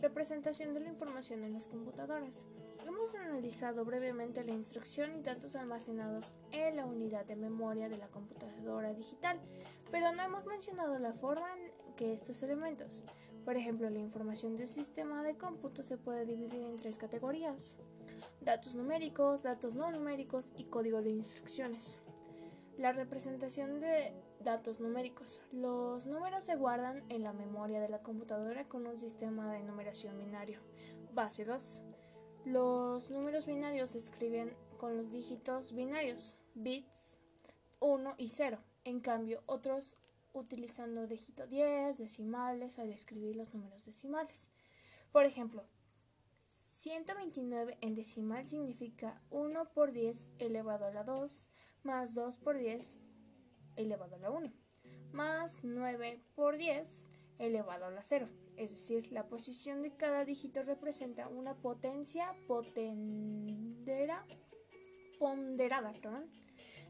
Representación 0.00 0.74
de 0.74 0.80
la 0.80 0.90
información 0.90 1.42
en 1.42 1.54
las 1.54 1.66
computadoras. 1.66 2.46
Hemos 2.84 3.14
analizado 3.14 3.84
brevemente 3.86 4.44
la 4.44 4.52
instrucción 4.52 5.16
y 5.16 5.22
datos 5.22 5.56
almacenados 5.56 6.34
en 6.52 6.76
la 6.76 6.84
unidad 6.84 7.24
de 7.24 7.34
memoria 7.34 7.88
de 7.88 7.96
la 7.96 8.08
computadora 8.08 8.92
digital, 8.92 9.40
pero 9.90 10.12
no 10.12 10.22
hemos 10.22 10.44
mencionado 10.46 10.98
la 10.98 11.14
forma 11.14 11.48
en 11.56 11.94
que 11.96 12.12
estos 12.12 12.42
elementos, 12.42 13.04
por 13.44 13.56
ejemplo, 13.56 13.90
la 13.90 13.98
información 13.98 14.56
del 14.56 14.68
sistema 14.68 15.22
de 15.22 15.36
cómputo 15.36 15.82
se 15.82 15.98
puede 15.98 16.24
dividir 16.24 16.62
en 16.62 16.76
tres 16.76 16.98
categorías. 16.98 17.76
Datos 18.40 18.74
numéricos, 18.74 19.42
datos 19.42 19.74
no 19.74 19.90
numéricos 19.90 20.52
y 20.56 20.64
código 20.64 21.02
de 21.02 21.10
instrucciones. 21.10 22.00
La 22.78 22.92
representación 22.92 23.80
de 23.80 24.12
datos 24.40 24.80
numéricos. 24.80 25.40
Los 25.52 26.06
números 26.06 26.44
se 26.44 26.56
guardan 26.56 27.04
en 27.08 27.22
la 27.22 27.32
memoria 27.32 27.80
de 27.80 27.88
la 27.88 28.02
computadora 28.02 28.68
con 28.68 28.86
un 28.86 28.98
sistema 28.98 29.52
de 29.52 29.62
numeración 29.62 30.18
binario. 30.18 30.60
Base 31.12 31.44
2. 31.44 31.82
Los 32.44 33.10
números 33.10 33.46
binarios 33.46 33.90
se 33.90 33.98
escriben 33.98 34.54
con 34.76 34.96
los 34.96 35.10
dígitos 35.10 35.72
binarios, 35.72 36.36
bits 36.54 37.18
1 37.80 38.14
y 38.18 38.28
0. 38.28 38.58
En 38.84 39.00
cambio, 39.00 39.42
otros 39.46 39.96
utilizando 40.34 41.06
dígito 41.06 41.46
10, 41.46 41.96
decimales 41.96 42.78
al 42.78 42.92
escribir 42.92 43.36
los 43.36 43.54
números 43.54 43.86
decimales. 43.86 44.50
Por 45.10 45.24
ejemplo, 45.24 45.66
129 46.52 47.78
en 47.80 47.94
decimal 47.94 48.44
significa 48.44 49.22
1 49.30 49.72
por 49.72 49.92
10 49.92 50.30
elevado 50.38 50.84
a 50.84 50.90
la 50.90 51.04
2 51.04 51.48
más 51.82 52.14
2 52.14 52.36
por 52.38 52.58
10 52.58 53.00
elevado 53.76 54.16
a 54.16 54.18
la 54.18 54.30
1 54.30 54.52
más 55.12 55.60
9 55.62 56.20
por 56.34 56.58
10 56.58 57.08
elevado 57.38 57.86
a 57.86 57.90
la 57.90 58.02
0 58.02 58.26
es 58.56 58.70
decir, 58.70 59.10
la 59.12 59.26
posición 59.26 59.82
de 59.82 59.96
cada 59.96 60.24
dígito 60.24 60.62
representa 60.62 61.28
una 61.28 61.54
potencia 61.54 62.32
potendera, 62.46 64.24
ponderada 65.18 65.92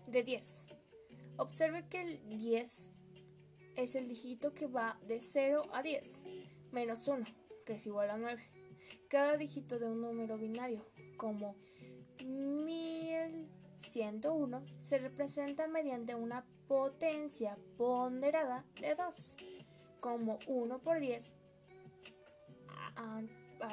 de 0.06 0.22
10. 0.22 0.66
Observe 1.38 1.88
que 1.88 2.00
el 2.02 2.36
10 2.36 2.92
es 3.76 3.94
el 3.96 4.08
dígito 4.08 4.52
que 4.52 4.66
va 4.66 4.98
de 5.06 5.20
0 5.20 5.62
a 5.72 5.82
10, 5.82 6.24
menos 6.72 7.08
1, 7.08 7.24
que 7.64 7.74
es 7.74 7.86
igual 7.86 8.10
a 8.10 8.16
9. 8.16 8.42
Cada 9.08 9.36
dígito 9.36 9.78
de 9.78 9.88
un 9.88 10.00
número 10.00 10.36
binario, 10.38 10.84
como 11.16 11.54
1101, 12.24 14.64
se 14.80 14.98
representa 14.98 15.66
mediante 15.66 16.14
una 16.14 16.46
potencia 16.68 17.58
ponderada 17.76 18.64
de 18.80 18.94
2, 18.94 19.36
como 20.00 20.38
1 20.46 20.78
por 20.80 21.00
10 21.00 21.32
a, 22.96 23.22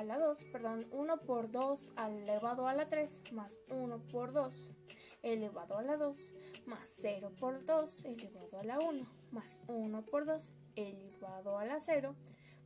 la 0.04 0.18
2, 0.18 0.46
perdón, 0.52 0.88
1 0.92 1.22
por 1.22 1.52
2 1.52 1.94
elevado 2.08 2.68
a 2.68 2.74
la 2.74 2.88
3 2.88 3.24
más 3.34 3.60
1 3.70 4.08
por 4.08 4.32
2 4.32 4.74
elevado 5.22 5.78
a 5.78 5.84
la 5.84 5.98
2 5.98 6.34
más 6.66 6.90
0 7.02 7.34
por 7.38 7.66
2 7.66 8.06
elevado 8.06 8.60
a 8.60 8.64
la 8.64 8.80
1 8.80 9.21
más 9.32 9.62
1 9.68 10.06
por 10.06 10.26
2 10.26 10.54
elevado 10.76 11.58
a 11.58 11.66
la 11.66 11.80
0. 11.80 12.16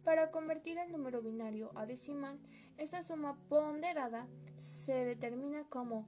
Para 0.03 0.29
convertir 0.29 0.77
el 0.77 0.91
número 0.91 1.21
binario 1.21 1.71
a 1.75 1.85
decimal, 1.85 2.39
esta 2.77 3.01
suma 3.01 3.37
ponderada 3.49 4.27
se 4.55 4.93
determina 5.05 5.67
como 5.69 6.07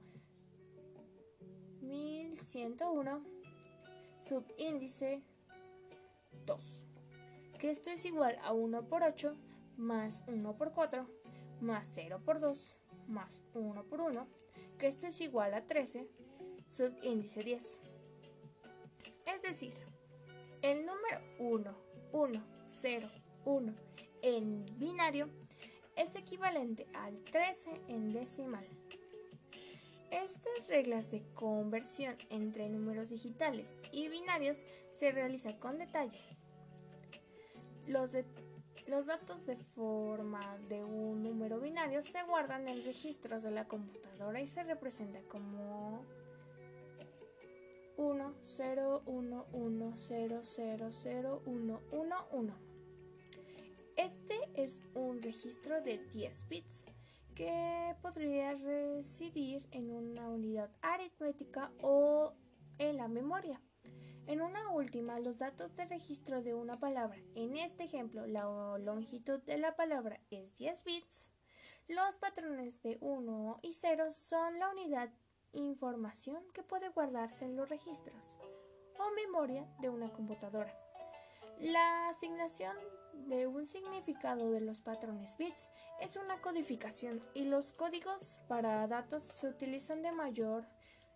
1101 1.80 3.24
subíndice 4.18 5.22
2, 6.46 6.86
que 7.58 7.70
esto 7.70 7.90
es 7.90 8.04
igual 8.04 8.36
a 8.42 8.52
1 8.52 8.88
por 8.88 9.02
8 9.02 9.36
más 9.76 10.22
1 10.26 10.56
por 10.56 10.72
4 10.72 11.08
más 11.60 11.88
0 11.94 12.20
por 12.24 12.40
2 12.40 12.78
más 13.08 13.42
1 13.54 13.84
por 13.84 14.00
1, 14.00 14.26
que 14.78 14.86
esto 14.86 15.06
es 15.06 15.20
igual 15.20 15.54
a 15.54 15.66
13, 15.66 16.08
subíndice 16.68 17.42
10. 17.42 17.80
Es 19.26 19.42
decir, 19.42 19.74
el 20.62 20.84
número 20.84 21.20
1, 21.38 21.76
1, 22.12 22.44
0, 22.64 23.10
1 23.44 23.74
en 24.22 24.66
binario 24.78 25.28
es 25.96 26.16
equivalente 26.16 26.86
al 26.94 27.22
13 27.22 27.82
en 27.88 28.12
decimal. 28.12 28.66
Estas 30.10 30.66
reglas 30.68 31.10
de 31.10 31.22
conversión 31.34 32.16
entre 32.30 32.68
números 32.68 33.10
digitales 33.10 33.76
y 33.92 34.08
binarios 34.08 34.64
se 34.90 35.12
realizan 35.12 35.58
con 35.58 35.76
detalle 35.76 36.18
Los, 37.86 38.16
los 38.86 39.06
datos 39.06 39.44
de 39.44 39.56
forma 39.56 40.58
de 40.68 40.82
un 40.82 41.22
número 41.22 41.60
binario 41.60 42.00
se 42.00 42.22
guardan 42.22 42.68
en 42.68 42.82
registros 42.84 43.42
de 43.42 43.50
la 43.50 43.68
computadora 43.68 44.40
y 44.40 44.46
se 44.46 44.64
representa 44.64 45.20
como 45.28 46.06
1 47.98 48.34
0 48.40 49.02
1 49.06 49.46
1 49.52 49.92
0 49.96 50.38
0 50.40 50.86
0 50.88 51.42
1 51.46 51.82
1 51.90 52.16
1. 52.30 52.58
Este 53.96 54.34
es 54.54 54.84
un 54.94 55.20
registro 55.20 55.82
de 55.82 55.98
10 55.98 56.48
bits 56.48 56.86
que 57.34 57.96
podría 58.00 58.54
residir 58.54 59.66
en 59.72 59.90
una 59.90 60.28
unidad 60.28 60.70
aritmética 60.80 61.72
o 61.82 62.34
en 62.78 62.98
la 62.98 63.08
memoria. 63.08 63.60
En 64.28 64.42
una 64.42 64.70
última, 64.70 65.18
los 65.18 65.38
datos 65.38 65.74
de 65.74 65.86
registro 65.86 66.40
de 66.40 66.54
una 66.54 66.78
palabra, 66.78 67.18
en 67.34 67.56
este 67.56 67.82
ejemplo 67.82 68.28
la 68.28 68.78
longitud 68.78 69.40
de 69.42 69.58
la 69.58 69.74
palabra 69.74 70.20
es 70.30 70.54
10 70.54 70.84
bits, 70.84 71.32
los 71.88 72.16
patrones 72.18 72.80
de 72.82 72.96
1 73.00 73.58
y 73.62 73.72
0 73.72 74.12
son 74.12 74.60
la 74.60 74.70
unidad 74.70 75.10
información 75.52 76.42
que 76.52 76.62
puede 76.62 76.88
guardarse 76.88 77.44
en 77.44 77.56
los 77.56 77.68
registros 77.68 78.38
o 78.98 79.10
memoria 79.14 79.66
de 79.80 79.88
una 79.88 80.12
computadora. 80.12 80.76
La 81.58 82.08
asignación 82.08 82.76
de 83.26 83.46
un 83.46 83.66
significado 83.66 84.50
de 84.50 84.60
los 84.60 84.80
patrones 84.80 85.36
bits 85.36 85.70
es 86.00 86.16
una 86.16 86.40
codificación 86.40 87.20
y 87.34 87.44
los 87.44 87.72
códigos 87.72 88.40
para 88.48 88.86
datos 88.86 89.24
se 89.24 89.48
utilizan 89.48 90.02
de 90.02 90.12
mayor 90.12 90.64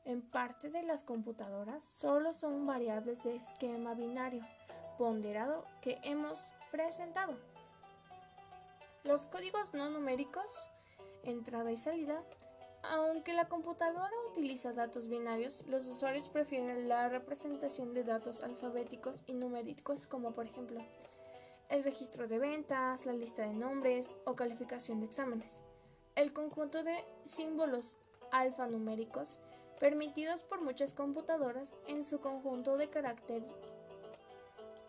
en 0.05 0.21
parte 0.21 0.69
de 0.69 0.83
las 0.83 1.05
computadoras 1.05 1.85
solo 1.85 2.33
son 2.33 2.67
variables 2.67 3.23
de 3.23 3.37
esquema 3.37 3.95
binario 3.95 4.43
ponderado 4.99 5.65
que 5.81 5.99
hemos 6.03 6.55
presentado. 6.71 7.39
Los 9.05 9.27
códigos 9.27 9.75
no 9.75 9.91
numéricos, 9.91 10.71
entrada 11.23 11.71
y 11.71 11.77
salida, 11.77 12.23
aunque 12.83 13.33
la 13.33 13.49
computadora 13.49 14.13
utiliza 14.31 14.73
datos 14.73 15.09
binarios, 15.09 15.65
los 15.69 15.87
usuarios 15.87 16.29
prefieren 16.29 16.89
la 16.89 17.09
representación 17.09 17.95
de 17.95 18.03
datos 18.03 18.43
alfabéticos 18.43 19.23
y 19.27 19.35
numéricos 19.35 20.07
como 20.07 20.33
por 20.33 20.47
ejemplo 20.47 20.81
el 21.69 21.85
registro 21.85 22.27
de 22.27 22.39
ventas, 22.39 23.07
la 23.07 23.13
lista 23.13 23.43
de 23.43 23.55
nombres 23.55 24.17
o 24.27 24.35
calificación 24.35 25.01
de 25.01 25.07
exámenes. 25.07 25.63
El 26.17 26.33
conjunto 26.33 26.83
de 26.83 26.95
símbolos 27.25 27.97
alfanuméricos 28.31 29.41
permitidos 29.81 30.43
por 30.43 30.61
muchas 30.61 30.93
computadoras 30.93 31.79
en 31.89 32.05
su 32.05 32.21
conjunto 32.21 32.77
de 32.77 32.91
carácter 32.91 33.43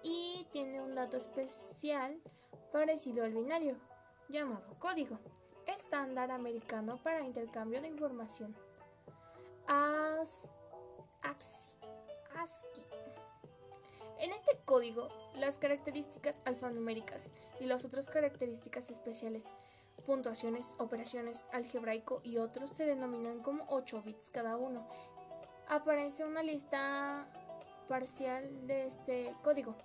y 0.03 0.45
tiene 0.51 0.81
un 0.81 0.95
dato 0.95 1.15
especial 1.15 2.19
parecido 2.71 3.23
al 3.23 3.33
binario, 3.33 3.77
llamado 4.27 4.77
código 4.79 5.19
estándar 5.73 6.31
americano 6.31 6.97
para 6.97 7.25
intercambio 7.25 7.81
de 7.81 7.87
información. 7.87 8.55
ASCII. 11.21 12.85
En 14.19 14.31
este 14.31 14.57
código, 14.65 15.09
las 15.33 15.57
características 15.57 16.41
alfanuméricas 16.45 17.31
y 17.59 17.65
las 17.65 17.83
otras 17.85 18.09
características 18.09 18.89
especiales, 18.89 19.55
puntuaciones, 20.05 20.75
operaciones, 20.79 21.47
algebraico 21.51 22.21
y 22.23 22.37
otros 22.37 22.69
se 22.69 22.85
denominan 22.85 23.41
como 23.41 23.65
8 23.69 24.01
bits 24.03 24.29
cada 24.29 24.55
uno. 24.57 24.87
Aparece 25.67 26.23
una 26.25 26.43
lista 26.43 27.27
parcial 27.87 28.67
de 28.67 28.85
este 28.85 29.35
código. 29.43 29.75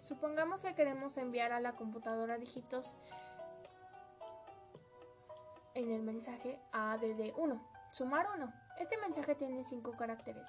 Supongamos 0.00 0.62
que 0.62 0.74
queremos 0.74 1.16
enviar 1.16 1.52
a 1.52 1.60
la 1.60 1.76
computadora 1.76 2.36
dígitos 2.36 2.96
en 5.74 5.92
el 5.92 6.02
mensaje 6.02 6.60
ADD1. 6.72 7.60
Sumar 7.90 8.26
1. 8.34 8.52
Este 8.78 8.96
mensaje 8.98 9.34
tiene 9.34 9.64
5 9.64 9.92
caracteres, 9.92 10.48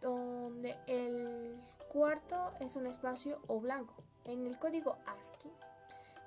donde 0.00 0.76
el 0.86 1.58
cuarto 1.88 2.52
es 2.60 2.76
un 2.76 2.86
espacio 2.86 3.40
o 3.46 3.60
blanco. 3.60 3.94
En 4.24 4.46
el 4.46 4.58
código 4.58 4.98
ASCII, 5.06 5.50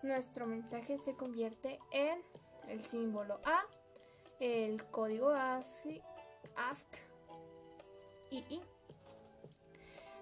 nuestro 0.03 0.47
mensaje 0.47 0.97
se 0.97 1.15
convierte 1.15 1.79
en 1.91 2.21
el 2.67 2.81
símbolo 2.81 3.39
A, 3.45 3.63
el 4.39 4.83
código 4.89 5.29
ASCII, 5.29 6.01
ASC 6.55 6.97
y 8.31 8.45
I. 8.49 8.61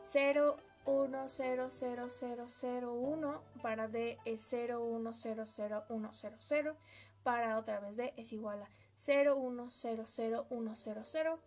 0 0.03 0.57
1 0.86 1.27
0 1.27 1.67
0 1.69 2.05
0 2.10 2.43
0 2.47 2.93
1 2.93 3.43
para 3.62 3.88
D 3.88 4.17
es 4.25 4.41
0 4.49 4.84
1 4.84 5.13
0 5.13 5.43
0 5.45 5.86
1 5.88 6.10
0 6.12 6.36
0 6.39 6.77
para 7.23 7.57
otra 7.57 7.79
vez 7.79 7.97
D 7.97 8.13
es 8.17 8.31
igual 8.33 8.62
a 8.62 8.69
0100100. 8.97 11.39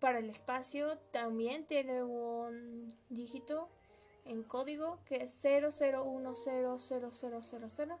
Para 0.00 0.18
el 0.18 0.28
espacio 0.28 0.98
también 1.12 1.64
tiene 1.66 2.02
un 2.02 2.88
dígito 3.08 3.68
en 4.24 4.42
código 4.42 4.98
que 5.04 5.22
es 5.24 5.44
00100000 5.44 7.98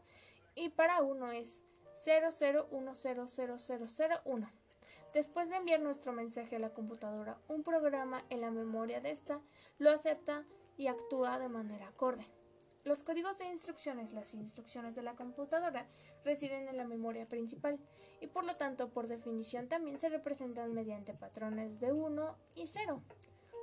y 0.54 0.70
para 0.70 1.02
1 1.02 1.30
es 1.32 1.66
00100001. 1.96 4.50
Después 5.12 5.48
de 5.48 5.56
enviar 5.56 5.80
nuestro 5.80 6.12
mensaje 6.12 6.56
a 6.56 6.58
la 6.58 6.74
computadora, 6.74 7.38
un 7.48 7.62
programa 7.62 8.24
en 8.30 8.40
la 8.40 8.50
memoria 8.50 9.00
de 9.00 9.12
esta 9.12 9.40
lo 9.78 9.90
acepta 9.90 10.44
y 10.76 10.88
actúa 10.88 11.38
de 11.38 11.48
manera 11.48 11.86
acorde. 11.86 12.26
Los 12.84 13.02
códigos 13.02 13.38
de 13.38 13.46
instrucciones, 13.46 14.12
las 14.12 14.34
instrucciones 14.34 14.94
de 14.94 15.02
la 15.02 15.16
computadora, 15.16 15.88
residen 16.22 16.68
en 16.68 16.76
la 16.76 16.84
memoria 16.84 17.26
principal 17.26 17.78
y 18.20 18.26
por 18.26 18.44
lo 18.44 18.56
tanto, 18.56 18.90
por 18.90 19.08
definición, 19.08 19.68
también 19.68 19.98
se 19.98 20.10
representan 20.10 20.74
mediante 20.74 21.14
patrones 21.14 21.80
de 21.80 21.92
1 21.92 22.38
y 22.54 22.66
0. 22.66 23.02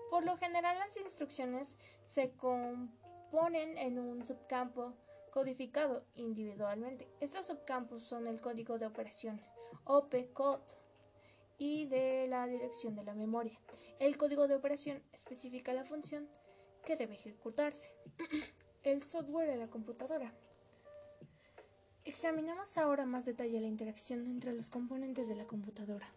Por 0.09 0.25
lo 0.25 0.37
general, 0.37 0.79
las 0.79 0.97
instrucciones 0.97 1.77
se 2.05 2.31
componen 2.31 3.77
en 3.77 3.99
un 3.99 4.25
subcampo 4.25 4.95
codificado 5.31 6.03
individualmente. 6.15 7.07
Estos 7.19 7.45
subcampos 7.45 8.03
son 8.03 8.27
el 8.27 8.41
código 8.41 8.77
de 8.77 8.87
operaciones, 8.87 9.45
OP-code, 9.85 10.65
y 11.63 11.85
de 11.85 12.25
la 12.27 12.47
dirección 12.47 12.95
de 12.95 13.03
la 13.03 13.13
memoria. 13.13 13.59
El 13.99 14.17
código 14.17 14.47
de 14.47 14.55
operación 14.55 15.03
especifica 15.13 15.73
la 15.73 15.83
función 15.83 16.27
que 16.83 16.95
debe 16.95 17.13
ejecutarse. 17.13 17.93
el 18.83 19.01
software 19.01 19.49
de 19.49 19.57
la 19.57 19.67
computadora. 19.67 20.33
Examinamos 22.03 22.77
ahora 22.77 23.05
más 23.05 23.25
detalle 23.25 23.61
la 23.61 23.67
interacción 23.67 24.25
entre 24.25 24.53
los 24.53 24.69
componentes 24.69 25.27
de 25.27 25.35
la 25.35 25.45
computadora. 25.45 26.07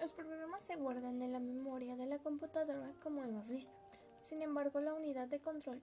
Los 0.00 0.12
programas 0.12 0.64
se 0.64 0.76
guardan 0.76 1.20
en 1.20 1.32
la 1.32 1.38
memoria 1.38 1.96
de 1.96 2.06
la 2.06 2.18
computadora 2.18 2.94
como 3.02 3.22
hemos 3.22 3.50
visto. 3.50 3.76
Sin 4.20 4.40
embargo, 4.42 4.80
la 4.80 4.94
unidad 4.94 5.28
de 5.28 5.40
control 5.40 5.82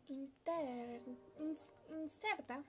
inserta 1.90 2.64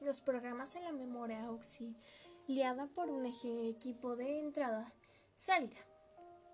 los 0.00 0.20
programas 0.20 0.74
en 0.76 0.84
la 0.84 0.92
memoria 0.92 1.44
auxiliada 1.44 2.86
por 2.94 3.10
un 3.10 3.26
eje 3.26 3.68
equipo 3.68 4.16
de 4.16 4.38
entrada-salida 4.38 5.76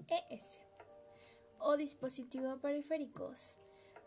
ES 0.09 0.61
o 1.61 1.77
dispositivo 1.77 2.59
periféricos 2.59 3.61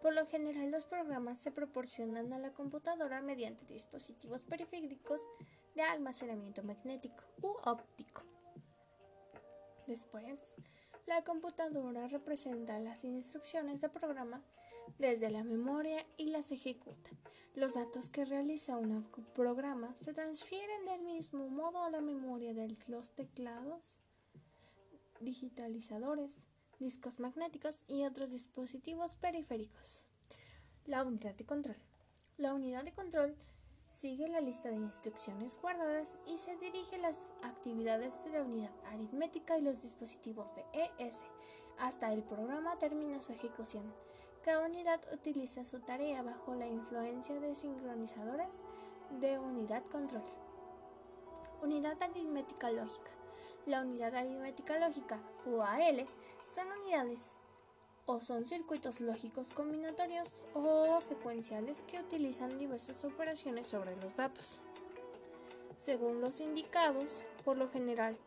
por 0.03 0.13
lo 0.13 0.25
general, 0.27 0.69
los 0.69 0.83
programas 0.83 1.39
se 1.39 1.49
proporcionan 1.49 2.33
a 2.33 2.37
la 2.37 2.51
computadora 2.53 3.21
mediante 3.21 3.63
dispositivos 3.63 4.43
periféricos 4.43 5.29
de 5.75 5.81
almacenamiento 5.81 6.61
magnético 6.61 7.23
u 7.41 7.55
óptico. 7.63 8.23
Después, 9.87 10.57
la 11.05 11.23
computadora 11.23 12.09
representa 12.09 12.79
las 12.79 13.05
instrucciones 13.05 13.79
de 13.79 13.87
programa 13.87 14.43
desde 14.99 15.29
la 15.29 15.45
memoria 15.45 16.05
y 16.17 16.31
las 16.31 16.51
ejecuta. 16.51 17.11
Los 17.55 17.75
datos 17.75 18.09
que 18.09 18.25
realiza 18.25 18.77
un 18.77 19.09
programa 19.33 19.95
se 19.95 20.11
transfieren 20.11 20.83
del 20.83 21.01
mismo 21.03 21.47
modo 21.47 21.81
a 21.81 21.89
la 21.89 22.01
memoria 22.01 22.53
de 22.53 22.67
los 22.89 23.15
teclados, 23.15 23.99
digitalizadores, 25.21 26.45
discos 26.83 27.21
magnéticos 27.21 27.85
y 27.87 28.03
otros 28.03 28.31
dispositivos 28.31 29.15
periféricos. 29.15 30.05
La 30.85 31.03
unidad 31.03 31.33
de 31.33 31.45
control. 31.45 31.77
La 32.37 32.53
unidad 32.53 32.83
de 32.83 32.91
control 32.91 33.37
sigue 33.87 34.27
la 34.27 34.41
lista 34.41 34.67
de 34.67 34.75
instrucciones 34.75 35.57
guardadas 35.61 36.17
y 36.27 36.35
se 36.35 36.57
dirige 36.57 36.97
las 36.97 37.35
actividades 37.41 38.21
de 38.25 38.31
la 38.31 38.41
unidad 38.41 38.73
aritmética 38.91 39.57
y 39.57 39.61
los 39.61 39.81
dispositivos 39.81 40.53
de 40.55 40.65
ES 40.97 41.23
hasta 41.79 42.11
el 42.11 42.21
programa 42.23 42.77
termina 42.77 43.21
su 43.21 43.31
ejecución. 43.31 43.89
Cada 44.43 44.65
unidad 44.65 44.99
utiliza 45.13 45.63
su 45.63 45.79
tarea 45.79 46.21
bajo 46.21 46.53
la 46.53 46.67
influencia 46.67 47.39
de 47.39 47.55
sincronizadores 47.55 48.61
de 49.21 49.39
unidad 49.39 49.85
control. 49.85 50.25
Unidad 51.61 52.01
aritmética 52.03 52.71
lógica. 52.71 53.22
La 53.65 53.81
unidad 53.81 54.15
aritmética 54.15 54.77
lógica, 54.79 55.19
UAL, 55.45 56.07
son 56.43 56.67
unidades 56.81 57.37
o 58.05 58.21
son 58.21 58.45
circuitos 58.45 58.99
lógicos 58.99 59.51
combinatorios 59.51 60.45
o 60.53 60.99
secuenciales 60.99 61.83
que 61.83 61.99
utilizan 61.99 62.57
diversas 62.57 63.05
operaciones 63.05 63.67
sobre 63.67 63.95
los 63.95 64.15
datos. 64.15 64.61
Según 65.77 66.21
los 66.21 66.41
indicados, 66.41 67.25
por 67.45 67.57
lo 67.57 67.69
general, 67.69 68.17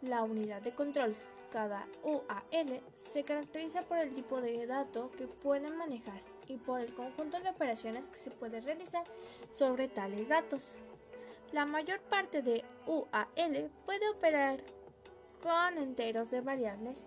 la 0.00 0.22
unidad 0.22 0.62
de 0.62 0.74
control, 0.74 1.14
cada 1.50 1.86
UAL, 2.02 2.82
se 2.96 3.24
caracteriza 3.24 3.82
por 3.82 3.98
el 3.98 4.14
tipo 4.14 4.40
de 4.40 4.66
dato 4.66 5.10
que 5.10 5.26
pueden 5.26 5.76
manejar 5.76 6.22
y 6.46 6.56
por 6.56 6.80
el 6.80 6.94
conjunto 6.94 7.40
de 7.40 7.50
operaciones 7.50 8.10
que 8.10 8.18
se 8.18 8.30
puede 8.30 8.60
realizar 8.60 9.04
sobre 9.52 9.88
tales 9.88 10.28
datos. 10.28 10.80
La 11.52 11.66
mayor 11.66 12.00
parte 12.02 12.42
de 12.42 12.64
UAL 12.86 13.70
puede 13.84 14.08
operar 14.10 14.62
con 15.42 15.78
enteros 15.78 16.30
de 16.30 16.40
variables 16.42 17.06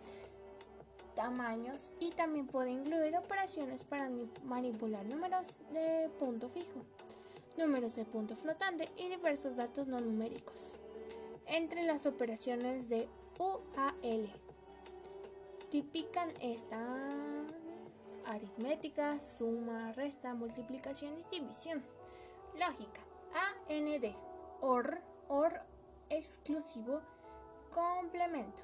tamaños 1.16 1.94
y 2.00 2.12
también 2.12 2.48
puede 2.48 2.72
incluir 2.72 3.16
operaciones 3.16 3.86
para 3.86 4.10
manipular 4.44 5.06
números 5.06 5.62
de 5.72 6.10
punto 6.20 6.50
fijo, 6.50 6.84
números 7.58 7.96
de 7.96 8.04
punto 8.04 8.36
flotante 8.36 8.92
y 8.98 9.10
diversos 9.10 9.56
datos 9.56 9.88
no 9.88 10.02
numéricos. 10.02 10.78
Entre 11.46 11.84
las 11.84 12.06
operaciones 12.06 12.90
de 12.90 13.08
UAL 13.40 14.30
tipican 15.70 16.30
esta 16.42 16.78
aritmética, 18.26 19.20
suma, 19.20 19.94
resta, 19.94 20.34
multiplicación 20.34 21.14
y 21.18 21.40
división. 21.40 21.84
Lógica, 22.56 23.02
AND, 23.70 24.33
OR, 24.66 24.98
OR 25.28 25.62
exclusivo, 26.10 27.02
complemento. 27.70 28.64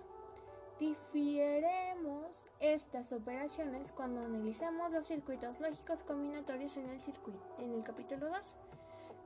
Difieremos 0.80 2.48
estas 2.62 3.12
operaciones 3.12 3.92
cuando 3.92 4.22
analizamos 4.22 4.94
los 4.94 5.08
circuitos 5.08 5.60
lógicos 5.60 6.06
combinatorios 6.06 6.78
en 6.78 6.88
el 6.88 7.02
circuito, 7.02 7.46
en 7.58 7.74
el 7.74 7.84
capítulo 7.84 8.30
2, 8.30 8.58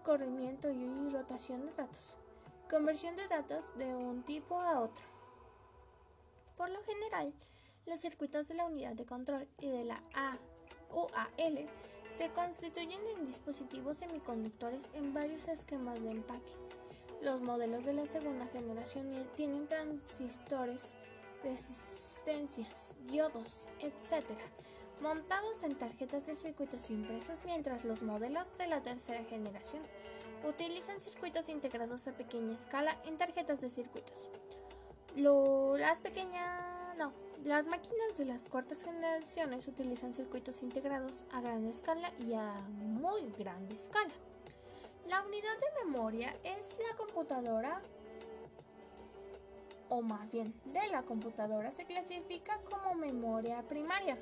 corrimiento 0.03 0.71
y 0.71 1.09
rotación 1.09 1.63
de 1.67 1.73
datos, 1.73 2.17
conversión 2.67 3.15
de 3.15 3.27
datos 3.27 3.77
de 3.77 3.93
un 3.93 4.23
tipo 4.23 4.59
a 4.59 4.79
otro. 4.79 5.05
Por 6.57 6.71
lo 6.71 6.81
general, 6.81 7.36
los 7.86 7.99
circuitos 7.99 8.47
de 8.47 8.55
la 8.55 8.65
unidad 8.65 8.95
de 8.95 9.05
control 9.05 9.47
y 9.59 9.69
de 9.69 9.83
la 9.83 10.01
A 10.15 10.39
UAL 10.93 11.69
se 12.12 12.29
constituyen 12.32 13.01
en 13.17 13.25
dispositivos 13.25 13.97
semiconductores 13.97 14.91
en 14.93 15.13
varios 15.13 15.47
esquemas 15.47 16.01
de 16.03 16.12
empaque. 16.12 16.53
Los 17.21 17.41
modelos 17.41 17.86
de 17.86 17.93
la 17.93 18.06
segunda 18.06 18.45
generación 18.47 19.12
tienen 19.36 19.67
transistores 19.67 20.95
resistencias, 21.43 22.95
diodos, 23.06 23.67
etc., 23.79 24.23
montados 25.01 25.63
en 25.63 25.77
tarjetas 25.77 26.25
de 26.25 26.36
circuitos 26.36 26.89
impresas, 26.89 27.43
mientras 27.45 27.84
los 27.86 28.03
modelos 28.03 28.58
de 28.58 28.67
la 28.67 28.82
tercera 28.82 29.23
generación 29.25 29.84
utilizan 30.47 31.01
circuitos 31.01 31.49
integrados 31.49 32.08
a 32.08 32.13
pequeña 32.13 32.56
escala 32.56 32.97
en 33.06 33.17
tarjetas 33.17 33.60
de 33.62 33.69
circuitos. 33.69 34.32
las 35.15 35.99
pequeñas, 35.99 36.72
las 37.45 37.67
máquinas 37.67 38.17
de 38.17 38.25
las 38.25 38.43
cuartas 38.43 38.84
generaciones 38.84 39.67
utilizan 39.67 40.13
circuitos 40.13 40.63
integrados 40.63 41.25
a 41.32 41.41
gran 41.41 41.65
escala 41.65 42.12
y 42.17 42.34
a 42.34 42.53
muy 42.69 43.32
grande 43.38 43.75
escala. 43.75 44.13
La 45.08 45.21
unidad 45.23 45.60
de 45.60 45.86
memoria 45.86 46.34
es 46.43 46.77
la 46.89 46.95
computadora 46.95 47.82
o 49.89 50.01
más 50.01 50.32
bien 50.32 50.53
de 50.65 50.88
la 50.89 51.03
computadora, 51.03 51.69
se 51.71 51.86
clasifica 51.86 52.60
como 52.63 52.95
memoria 52.95 53.62
primaria. 53.67 54.17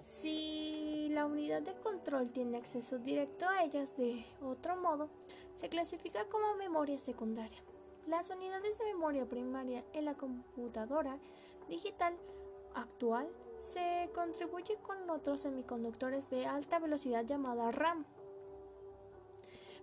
Si 0.00 1.08
la 1.10 1.26
unidad 1.26 1.62
de 1.62 1.74
control 1.80 2.32
tiene 2.32 2.58
acceso 2.58 2.98
directo 2.98 3.48
a 3.48 3.64
ellas 3.64 3.96
de 3.96 4.24
otro 4.40 4.76
modo, 4.76 5.10
se 5.56 5.68
clasifica 5.68 6.24
como 6.28 6.54
memoria 6.54 6.98
secundaria. 6.98 7.65
Las 8.06 8.30
unidades 8.30 8.78
de 8.78 8.84
memoria 8.84 9.28
primaria 9.28 9.84
en 9.92 10.04
la 10.04 10.14
computadora 10.14 11.18
digital 11.68 12.16
actual 12.74 13.28
se 13.58 14.08
contribuye 14.14 14.76
con 14.76 15.10
otros 15.10 15.40
semiconductores 15.40 16.30
de 16.30 16.46
alta 16.46 16.78
velocidad 16.78 17.24
llamada 17.24 17.72
RAM, 17.72 18.06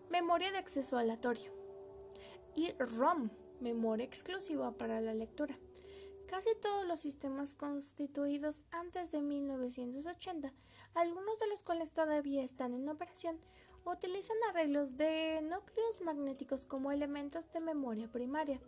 memoria 0.10 0.54
de 0.54 0.58
acceso 0.58 0.98
aleatorio, 0.98 1.52
y 2.56 2.72
ROM, 2.80 3.30
memoria 3.60 4.06
exclusiva 4.06 4.72
para 4.72 5.02
la 5.02 5.14
lectura. 5.14 5.60
Casi 6.28 6.50
todos 6.62 6.86
los 6.86 7.02
sistemas 7.02 7.56
constituidos 7.56 8.64
antes 8.72 9.12
de 9.12 9.22
1980, 9.22 10.54
algunos 10.94 11.40
de 11.40 11.48
los 11.48 11.64
cuales 11.64 11.92
todavía 11.92 12.44
están 12.44 12.74
en 12.74 12.88
operación, 12.88 13.40
utilizan 13.86 14.38
arreglos 14.50 14.98
de 14.98 15.42
núcleos 15.42 16.02
magnéticos 16.02 16.66
como 16.66 16.92
elementos 16.92 17.52
de 17.52 17.60
memoria 17.60 18.12
primaria. 18.12 18.60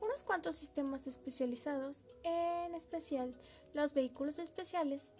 Unos 0.00 0.24
cuantos 0.24 0.56
sistemas 0.56 1.06
especializados, 1.06 2.04
en 2.22 2.74
especial 2.74 3.34
los 3.72 3.94
vehículos 3.94 4.38
especiales, 4.38 5.12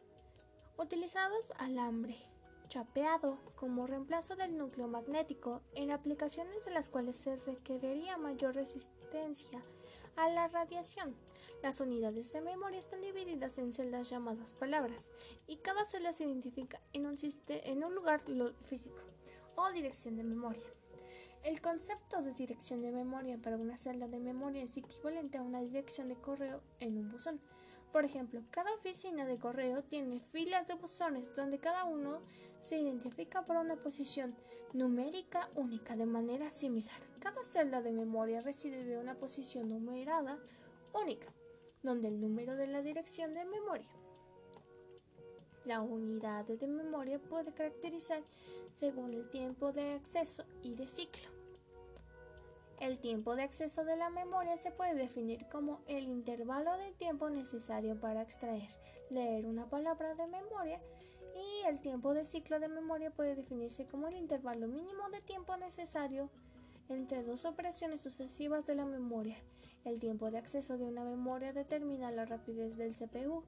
utilizados 0.77 1.53
alambre 1.59 2.17
chapeado 2.69 3.39
como 3.57 3.87
reemplazo 3.87 4.37
del 4.37 4.57
núcleo 4.57 4.89
magnético 4.89 5.63
en 5.75 5.91
aplicaciones 5.91 6.65
de 6.65 6.73
las 6.73 6.89
cuales 6.89 7.17
se 7.17 7.37
requeriría 7.37 8.17
mayor 8.17 8.55
resistencia 8.55 9.63
a 10.17 10.29
la 10.29 10.49
radiación. 10.49 11.15
Las 11.63 11.81
unidades 11.81 12.33
de 12.33 12.41
memoria 12.41 12.79
están 12.79 13.01
divididas 13.01 13.59
en 13.59 13.73
celdas 13.73 14.11
llamadas 14.11 14.55
palabras 14.55 15.11
y 15.47 15.57
cada 15.57 15.85
celda 15.85 16.13
se 16.13 16.25
identifica 16.25 16.81
en 16.93 17.07
un, 17.07 17.17
en 17.49 17.85
un 17.85 17.95
lugar 17.95 18.23
físico 18.63 19.14
o 19.57 19.73
dirección 19.73 20.17
de 20.17 20.25
memoria. 20.25 20.65
El 21.45 21.61
concepto 21.61 22.23
de 22.23 22.33
dirección 22.33 22.81
de 22.81 22.91
memoria 22.91 23.37
para 23.37 23.57
una 23.57 23.77
celda 23.77 24.09
de 24.09 24.19
memoria 24.19 24.63
es 24.63 24.77
equivalente 24.79 25.37
a 25.37 25.43
una 25.43 25.61
dirección 25.61 26.09
de 26.09 26.17
correo 26.17 26.63
en 26.81 26.97
un 26.97 27.11
buzón. 27.11 27.39
Por 27.93 28.05
ejemplo, 28.05 28.43
cada 28.51 28.73
oficina 28.75 29.27
de 29.27 29.39
correo 29.39 29.85
tiene 29.85 30.19
filas 30.19 30.67
de 30.67 30.75
buzones 30.75 31.33
donde 31.35 31.61
cada 31.61 31.85
uno 31.85 32.23
se 32.61 32.79
identifica 32.79 33.45
por 33.45 33.57
una 33.57 33.77
posición 33.77 34.35
numérica 34.73 35.51
única 35.55 35.97
de 35.97 36.07
manera 36.07 36.51
similar. 36.51 36.99
Cada 37.21 37.45
celda 37.45 37.83
de 37.83 37.93
memoria 37.93 38.41
reside 38.41 38.83
de 38.83 38.99
una 38.99 39.15
posición 39.15 39.69
numerada 39.69 40.39
única, 40.93 41.33
donde 41.83 42.09
el 42.09 42.21
número 42.21 42.57
de 42.57 42.69
la 42.69 42.81
dirección 42.81 43.35
de 43.35 43.45
memoria. 43.45 43.91
La 45.65 45.81
unidad 45.81 46.45
de 46.45 46.67
memoria 46.67 47.19
puede 47.19 47.55
caracterizar 47.55 48.23
según 48.75 49.15
el 49.15 49.31
tiempo 49.31 49.73
de 49.73 49.95
acceso 49.95 50.45
y 50.63 50.75
de 50.75 50.87
ciclo. 50.87 51.31
El 52.81 52.99
tiempo 52.99 53.35
de 53.35 53.45
acceso 53.45 53.83
de 53.83 53.97
la 53.97 54.11
memoria 54.11 54.59
se 54.59 54.73
puede 54.73 54.95
definir 54.95 55.49
como 55.49 55.81
el 55.87 56.05
intervalo 56.05 56.77
de 56.77 56.93
tiempo 56.93 57.31
necesario 57.31 57.99
para 57.99 58.21
extraer, 58.21 58.69
leer 59.09 59.47
una 59.47 59.71
palabra 59.71 60.15
de 60.15 60.27
memoria 60.27 60.83
y 61.35 61.67
el 61.67 61.81
tiempo 61.81 62.13
de 62.13 62.25
ciclo 62.25 62.61
de 62.61 62.69
memoria 62.69 63.11
puede 63.11 63.35
definirse 63.35 63.87
como 63.87 64.09
el 64.09 64.17
intervalo 64.17 64.69
mínimo 64.69 65.09
de 65.09 65.21
tiempo 65.21 65.57
necesario 65.57 66.29
entre 66.91 67.23
dos 67.23 67.47
operaciones 67.47 68.03
sucesivas 68.03 68.67
de 68.67 68.75
la 68.75 68.85
memoria. 68.85 69.37
El 69.85 70.01
tiempo 70.01 70.31
de 70.31 70.39
acceso 70.39 70.77
de 70.77 70.85
una 70.85 71.05
memoria 71.05 71.53
determina 71.53 72.11
la 72.11 72.27
rapidez 72.27 72.77
del 72.77 72.95
CPU, 72.95 73.45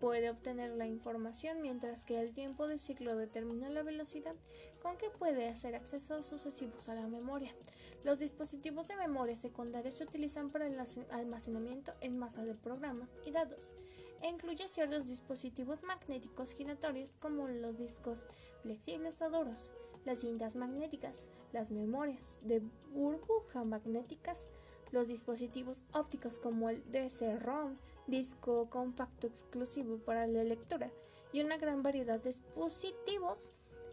puede 0.00 0.30
obtener 0.30 0.70
la 0.72 0.86
información 0.86 1.60
mientras 1.60 2.04
que 2.04 2.18
el 2.18 2.34
tiempo 2.34 2.66
de 2.66 2.78
ciclo 2.78 3.16
determina 3.16 3.68
la 3.68 3.82
velocidad 3.82 4.34
con 4.82 4.96
que 4.96 5.10
puede 5.10 5.46
hacer 5.46 5.74
accesos 5.74 6.24
sucesivos 6.24 6.88
a 6.88 6.94
la 6.94 7.06
memoria. 7.06 7.54
Los 8.02 8.18
dispositivos 8.18 8.88
de 8.88 8.96
memoria 8.96 9.36
secundaria 9.36 9.92
se 9.92 10.04
utilizan 10.04 10.50
para 10.50 10.66
el 10.66 10.78
almacenamiento 11.10 11.92
en 12.00 12.18
masa 12.18 12.44
de 12.46 12.54
programas 12.54 13.10
y 13.24 13.30
datos 13.30 13.74
e 14.22 14.28
incluye 14.28 14.68
ciertos 14.68 15.06
dispositivos 15.06 15.82
magnéticos 15.82 16.54
giratorios 16.54 17.16
como 17.18 17.48
los 17.48 17.76
discos 17.76 18.28
flexibles 18.62 19.20
o 19.22 19.30
duros, 19.30 19.72
las 20.04 20.20
cintas 20.20 20.56
magnéticas, 20.56 21.28
las 21.52 21.70
memorias 21.70 22.38
de 22.42 22.62
burbuja 22.92 23.64
magnéticas, 23.64 24.48
los 24.92 25.08
dispositivos 25.08 25.84
ópticos 25.92 26.38
como 26.38 26.70
el 26.70 26.82
DC-ROM, 26.90 27.76
disco 28.06 28.68
compacto 28.70 29.26
exclusivo 29.26 29.98
para 29.98 30.26
la 30.26 30.44
lectura, 30.44 30.90
y 31.32 31.42
una 31.42 31.58
gran 31.58 31.82
variedad 31.82 32.20
de 32.20 32.30
dispositivos 32.30 33.52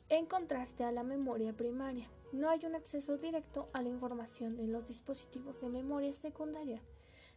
en 0.10 0.26
contraste 0.26 0.84
a 0.84 0.92
la 0.92 1.04
memoria 1.04 1.54
primaria. 1.54 2.10
No 2.32 2.50
hay 2.50 2.60
un 2.66 2.76
acceso 2.76 3.18
directo 3.18 3.70
a 3.74 3.82
la 3.82 3.90
información 3.90 4.60
en 4.60 4.72
los 4.72 4.88
dispositivos 4.88 5.60
de 5.60 5.70
memoria 5.70 6.14
secundaria 6.14 6.82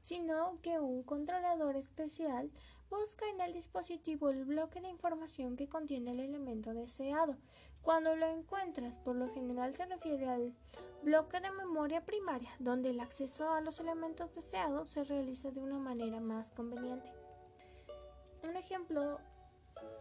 sino 0.01 0.55
que 0.63 0.79
un 0.79 1.03
controlador 1.03 1.77
especial 1.77 2.51
busca 2.89 3.29
en 3.29 3.41
el 3.41 3.53
dispositivo 3.53 4.31
el 4.31 4.45
bloque 4.45 4.81
de 4.81 4.89
información 4.89 5.57
que 5.57 5.69
contiene 5.69 6.11
el 6.11 6.21
elemento 6.21 6.75
deseado. 6.75 7.37
Cuando 7.83 8.17
lo 8.17 8.27
encuentras, 8.27 8.99
por 8.99 9.17
lo 9.17 9.29
general 9.29 9.73
se 9.75 9.87
refiere 9.87 10.29
al 10.29 10.55
bloque 11.03 11.41
de 11.41 11.51
memoria 11.51 12.05
primaria, 12.05 12.51
donde 12.59 12.91
el 12.91 13.01
acceso 13.01 13.51
a 13.51 13.61
los 13.61 13.81
elementos 13.81 14.35
deseados 14.35 14.89
se 14.89 15.05
realiza 15.05 15.51
de 15.51 15.61
una 15.61 15.79
manera 15.79 16.21
más 16.21 16.53
conveniente. 16.53 17.13
Un 18.43 18.57
ejemplo 18.57 19.19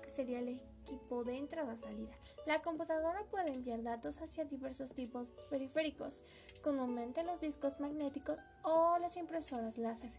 sería 0.07 0.39
el 0.39 0.49
equipo 0.89 1.23
de 1.23 1.37
entrada-salida. 1.37 2.11
La 2.45 2.61
computadora 2.61 3.23
puede 3.29 3.53
enviar 3.53 3.83
datos 3.83 4.21
hacia 4.21 4.45
diversos 4.45 4.91
tipos 4.93 5.45
periféricos, 5.49 6.23
comúnmente 6.63 7.23
los 7.23 7.39
discos 7.39 7.79
magnéticos 7.79 8.39
o 8.63 8.97
las 8.99 9.17
impresoras 9.17 9.77
láser. 9.77 10.11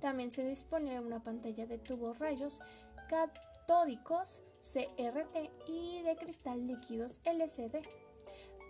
También 0.00 0.30
se 0.30 0.44
dispone 0.44 0.92
de 0.92 1.00
una 1.00 1.22
pantalla 1.22 1.66
de 1.66 1.78
tubos 1.78 2.18
rayos 2.18 2.60
catódicos 3.08 4.42
CRT 4.62 5.50
y 5.68 6.02
de 6.02 6.16
cristal 6.16 6.66
líquidos 6.66 7.20
LCD. 7.24 7.86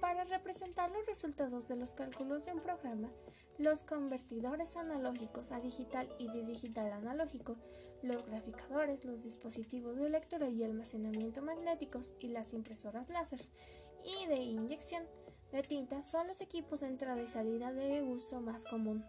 Para 0.04 0.24
representar 0.24 0.90
los 0.90 1.06
resultados 1.06 1.66
de 1.66 1.76
los 1.76 1.94
cálculos 1.94 2.44
de 2.44 2.52
un 2.52 2.60
programa, 2.60 3.10
los 3.56 3.84
convertidores 3.84 4.76
analógicos 4.76 5.50
a 5.50 5.62
digital 5.62 6.06
y 6.18 6.28
de 6.28 6.44
digital 6.44 6.92
a 6.92 6.96
analógico, 6.96 7.56
los 8.02 8.22
graficadores, 8.26 9.06
los 9.06 9.22
dispositivos 9.22 9.96
de 9.96 10.10
lectura 10.10 10.46
y 10.50 10.62
almacenamiento 10.62 11.40
magnéticos 11.40 12.16
y 12.20 12.28
las 12.28 12.52
impresoras 12.52 13.08
láser 13.08 13.40
y 14.04 14.26
de 14.26 14.36
inyección 14.36 15.06
de 15.52 15.62
tinta 15.62 16.02
son 16.02 16.26
los 16.26 16.42
equipos 16.42 16.80
de 16.80 16.88
entrada 16.88 17.22
y 17.22 17.26
salida 17.26 17.72
de 17.72 18.02
uso 18.02 18.42
más 18.42 18.66
común. 18.66 19.02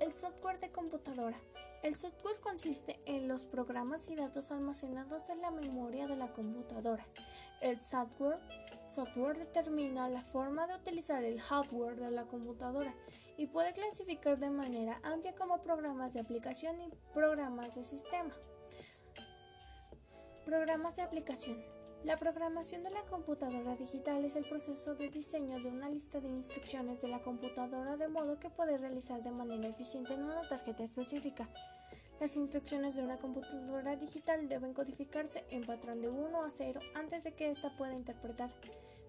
El 0.00 0.12
software 0.12 0.60
de 0.60 0.70
computadora. 0.70 1.40
El 1.82 1.94
software 1.94 2.40
consiste 2.40 3.00
en 3.06 3.28
los 3.28 3.44
programas 3.44 4.10
y 4.10 4.16
datos 4.16 4.50
almacenados 4.50 5.30
en 5.30 5.40
la 5.40 5.50
memoria 5.50 6.06
de 6.06 6.16
la 6.16 6.32
computadora. 6.32 7.06
El 7.62 7.80
software 7.80 8.40
software 8.88 9.38
determina 9.38 10.08
la 10.08 10.22
forma 10.22 10.66
de 10.66 10.74
utilizar 10.74 11.22
el 11.24 11.40
hardware 11.40 11.98
de 11.98 12.10
la 12.10 12.26
computadora 12.26 12.94
y 13.36 13.46
puede 13.46 13.72
clasificar 13.72 14.38
de 14.38 14.50
manera 14.50 15.00
amplia 15.02 15.34
como 15.34 15.60
programas 15.60 16.14
de 16.14 16.20
aplicación 16.20 16.80
y 16.80 16.90
programas 17.12 17.74
de 17.74 17.82
sistema. 17.82 18.30
Programas 20.44 20.96
de 20.96 21.02
aplicación. 21.02 21.64
La 22.04 22.16
programación 22.18 22.84
de 22.84 22.90
la 22.90 23.02
computadora 23.06 23.74
digital 23.74 24.24
es 24.24 24.36
el 24.36 24.46
proceso 24.46 24.94
de 24.94 25.08
diseño 25.08 25.58
de 25.58 25.68
una 25.68 25.88
lista 25.88 26.20
de 26.20 26.28
instrucciones 26.28 27.00
de 27.00 27.08
la 27.08 27.20
computadora 27.20 27.96
de 27.96 28.06
modo 28.06 28.38
que 28.38 28.48
puede 28.48 28.78
realizar 28.78 29.22
de 29.22 29.32
manera 29.32 29.66
eficiente 29.66 30.14
en 30.14 30.22
una 30.22 30.46
tarjeta 30.46 30.84
específica. 30.84 31.48
Las 32.18 32.36
instrucciones 32.38 32.96
de 32.96 33.02
una 33.02 33.18
computadora 33.18 33.94
digital 33.94 34.48
deben 34.48 34.72
codificarse 34.72 35.44
en 35.50 35.66
patrón 35.66 36.00
de 36.00 36.08
1 36.08 36.44
a 36.44 36.50
0 36.50 36.80
antes 36.94 37.24
de 37.24 37.34
que 37.34 37.50
ésta 37.50 37.76
pueda 37.76 37.92
interpretar. 37.92 38.50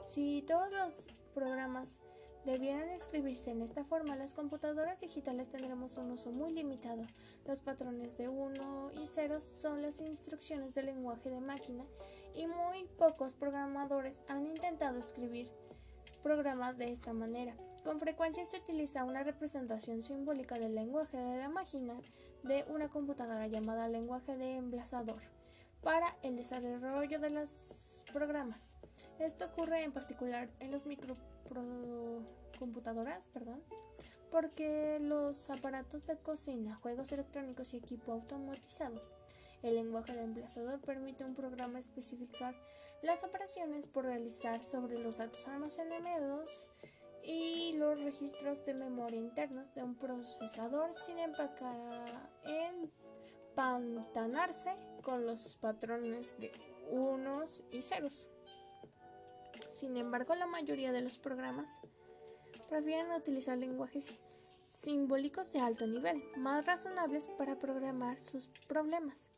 Si 0.06 0.41
todos 0.41 0.74
los 0.74 1.08
programas 1.34 2.02
debieran 2.43 2.89
escribirse 2.89 3.52
en 3.52 3.62
esta 3.62 3.86
forma, 3.86 4.17
las 4.17 4.34
computadoras 4.34 5.00
digitales 5.00 5.48
tendremos 5.50 5.98
un 5.98 6.12
uso 6.12 6.32
muy 6.32 6.50
limitado. 6.50 7.08
Los 7.46 7.62
patrones 7.62 8.17
de 8.17 8.28
1 8.28 8.91
y 8.93 9.06
0 9.06 9.39
son 9.39 9.82
las 9.82 10.02
instrucciones 10.02 10.74
del 10.74 10.88
lenguaje 10.88 11.30
de 11.30 11.39
máquina 11.39 11.86
y 12.36 12.46
muy 12.48 12.86
pocos 12.98 13.34
programadores 13.34 14.22
han 14.28 14.48
intentado 14.48 15.00
escribir 15.00 15.50
programas 16.24 16.78
de 16.78 16.91
esta 16.91 17.13
manera. 17.13 17.56
Con 17.88 18.00
frecuencia 18.02 18.43
se 18.43 18.58
utiliza 18.58 19.06
una 19.06 19.23
representación 19.23 20.04
simbólica 20.04 20.60
del 20.60 20.76
lenguaje 20.76 21.15
de 21.15 21.38
la 21.38 21.47
máquina 21.47 21.97
de 22.43 22.65
una 22.67 22.89
computadora 22.89 23.47
llamada 23.47 23.88
lenguaje 23.88 24.36
de 24.36 24.58
emplazador 24.58 25.21
para 25.82 26.17
el 26.21 26.36
desarrollo 26.36 27.17
de 27.17 27.30
los 27.30 28.04
programas. 28.12 28.76
Esto 29.19 29.45
ocurre 29.45 29.84
en 29.84 29.93
particular 29.93 30.50
en 30.60 30.71
los 30.71 30.86
microcomputadoras, 30.86 33.30
perdón, 33.30 33.63
porque 34.32 34.97
los 35.00 35.50
aparatos 35.50 36.06
de 36.08 36.17
cocina, 36.17 36.76
juegos 36.76 37.13
electrónicos 37.13 37.73
y 37.73 37.78
equipo 37.78 38.12
automatizado. 38.12 39.02
El 39.63 39.76
lenguaje 39.76 40.12
de 40.12 40.23
emplazador 40.23 40.82
permite 40.82 41.23
a 41.23 41.28
un 41.28 41.36
programa 41.36 41.80
especificar 41.80 42.54
las 43.02 43.23
operaciones 43.23 43.88
por 43.88 44.04
realizar 44.04 44.62
sobre 44.62 45.00
los 45.00 45.15
datos 45.17 45.47
almacenados 45.47 46.67
y 47.28 47.74
los 47.74 48.02
registros 48.02 48.63
de 48.63 48.74
memoria 48.74 49.20
internos 49.20 49.74
de 49.76 49.84
un 49.84 49.96
procesador 49.96 50.96
sin 50.96 51.18
empantanarse 53.54 54.72
con 55.04 55.26
los 55.26 55.58
patrones 55.58 56.38
de 56.40 56.54
unos 56.90 57.66
y 57.70 57.82
ceros. 57.82 58.30
Sin 59.74 59.98
embargo, 59.98 60.36
la 60.36 60.48
mayoría 60.48 60.94
de 60.94 61.02
los 61.02 61.18
programas 61.18 61.82
prefieren 62.70 63.12
utilizar 63.12 63.58
lenguajes 63.58 64.24
simbólicos 64.70 65.52
de 65.52 65.60
alto 65.60 65.86
nivel, 65.86 66.24
más 66.38 66.66
razonables 66.66 67.28
para 67.38 67.60
programar 67.60 68.20
sus 68.20 68.48
problemas. 68.70 69.30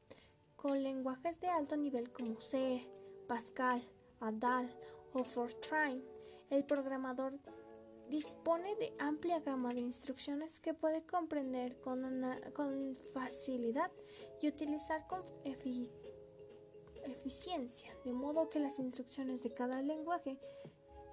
Con 0.55 0.83
lenguajes 0.83 1.39
de 1.39 1.47
alto 1.47 1.75
nivel 1.75 2.11
como 2.11 2.39
C, 2.39 2.87
Pascal, 3.27 3.81
Adal 4.19 4.69
o 5.13 5.23
Fortran, 5.23 6.03
el 6.51 6.65
programador 6.65 7.33
dispone 8.09 8.75
de 8.75 8.93
amplia 8.99 9.39
gama 9.39 9.73
de 9.73 9.81
instrucciones 9.81 10.59
que 10.59 10.73
puede 10.73 11.05
comprender 11.05 11.79
con, 11.79 12.03
con 12.53 12.95
facilidad 13.13 13.91
y 14.41 14.47
utilizar 14.47 15.05
con 15.07 15.23
eficiencia, 17.03 17.95
de 18.03 18.13
modo 18.13 18.49
que 18.49 18.59
las 18.59 18.79
instrucciones 18.79 19.43
de 19.43 19.53
cada 19.53 19.81
lenguaje 19.81 20.39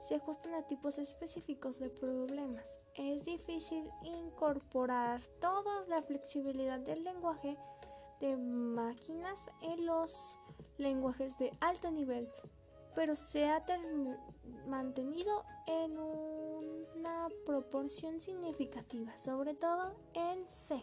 se 0.00 0.14
ajustan 0.14 0.54
a 0.54 0.66
tipos 0.66 0.98
específicos 0.98 1.78
de 1.78 1.90
problemas. 1.90 2.80
Es 2.94 3.24
difícil 3.24 3.90
incorporar 4.04 5.20
toda 5.40 5.86
la 5.88 6.02
flexibilidad 6.02 6.78
del 6.80 7.02
lenguaje 7.02 7.58
de 8.20 8.36
máquinas 8.36 9.50
en 9.60 9.84
los 9.84 10.38
lenguajes 10.78 11.36
de 11.38 11.52
alto 11.60 11.90
nivel, 11.90 12.30
pero 12.94 13.14
se 13.14 13.46
ha 13.46 13.64
mantenido 14.66 15.44
en 15.66 15.98
una 15.98 17.28
proporción 17.44 18.20
significativa, 18.20 19.16
sobre 19.16 19.54
todo 19.54 19.94
en 20.14 20.48
C. 20.48 20.82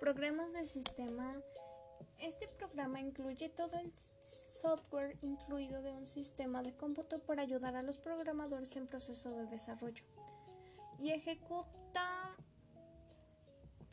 Programas 0.00 0.52
de 0.52 0.64
sistema 0.64 1.42
este 2.18 2.48
programa 2.48 3.00
incluye 3.00 3.48
todo 3.48 3.78
el 3.78 3.92
software 4.24 5.16
incluido 5.20 5.82
de 5.82 5.92
un 5.92 6.04
sistema 6.04 6.62
de 6.62 6.74
cómputo 6.74 7.20
para 7.20 7.42
ayudar 7.42 7.76
a 7.76 7.82
los 7.82 7.98
programadores 7.98 8.74
en 8.76 8.88
proceso 8.88 9.30
de 9.30 9.46
desarrollo 9.46 10.02
y 10.98 11.10
ejecuta 11.10 12.36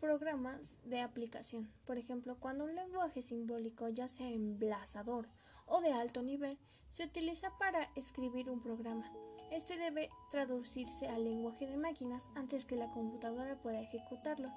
programas 0.05 0.81
de 0.85 1.01
aplicación. 1.01 1.67
Por 1.87 1.97
ejemplo, 1.97 2.37
cuando 2.39 2.65
un 2.65 2.75
lenguaje 2.75 3.23
simbólico, 3.23 3.89
ya 3.89 4.07
sea 4.07 4.29
emplazador 4.29 5.27
o 5.65 5.81
de 5.81 5.93
alto 5.93 6.21
nivel, 6.21 6.59
se 6.91 7.05
utiliza 7.05 7.49
para 7.57 7.89
escribir 7.95 8.51
un 8.51 8.61
programa. 8.61 9.11
Este 9.49 9.77
debe 9.77 10.11
traducirse 10.29 11.07
al 11.07 11.23
lenguaje 11.23 11.65
de 11.65 11.77
máquinas 11.77 12.29
antes 12.35 12.65
que 12.65 12.75
la 12.75 12.91
computadora 12.91 13.59
pueda 13.59 13.81
ejecutarlo 13.81 14.51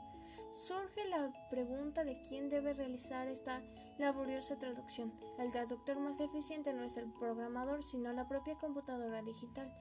surge 0.51 1.09
la 1.09 1.33
pregunta 1.49 2.05
de 2.05 2.21
quién 2.29 2.51
debe 2.51 2.75
realizar 2.75 3.27
esta 3.27 3.63
laboriosa 3.97 4.59
traducción. 4.59 5.15
El 5.39 5.51
traductor 5.51 5.99
más 5.99 6.21
eficiente 6.21 6.75
no 6.75 6.85
es 6.85 6.99
el 6.99 7.11
programador, 7.15 7.83
sino 7.83 8.13
la 8.13 8.29
propia 8.29 8.55
computadora 8.57 9.23
digital. 9.23 9.73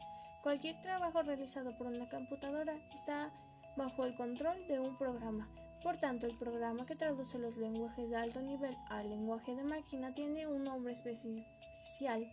Cualquier 0.44 0.80
trabajo 0.80 1.22
realizado 1.24 1.78
por 1.78 1.88
una 1.88 2.08
computadora 2.10 2.78
está 2.94 3.34
bajo 3.78 4.06
el 4.06 4.16
control 4.16 4.68
de 4.68 4.80
un 4.80 4.98
programa. 4.98 5.48
Por 5.84 5.98
tanto, 5.98 6.26
el 6.26 6.38
programa 6.38 6.86
que 6.86 6.96
traduce 6.96 7.38
los 7.38 7.58
lenguajes 7.58 8.10
de 8.10 8.16
alto 8.16 8.42
nivel 8.42 8.76
al 8.90 9.10
lenguaje 9.10 9.56
de 9.56 9.64
máquina 9.64 10.14
tiene 10.14 10.48
un 10.48 10.64
nombre 10.64 10.92
especial, 10.92 12.30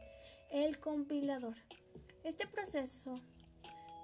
el 0.50 0.78
compilador. 0.80 1.54
Este 2.24 2.46
proceso 2.46 3.20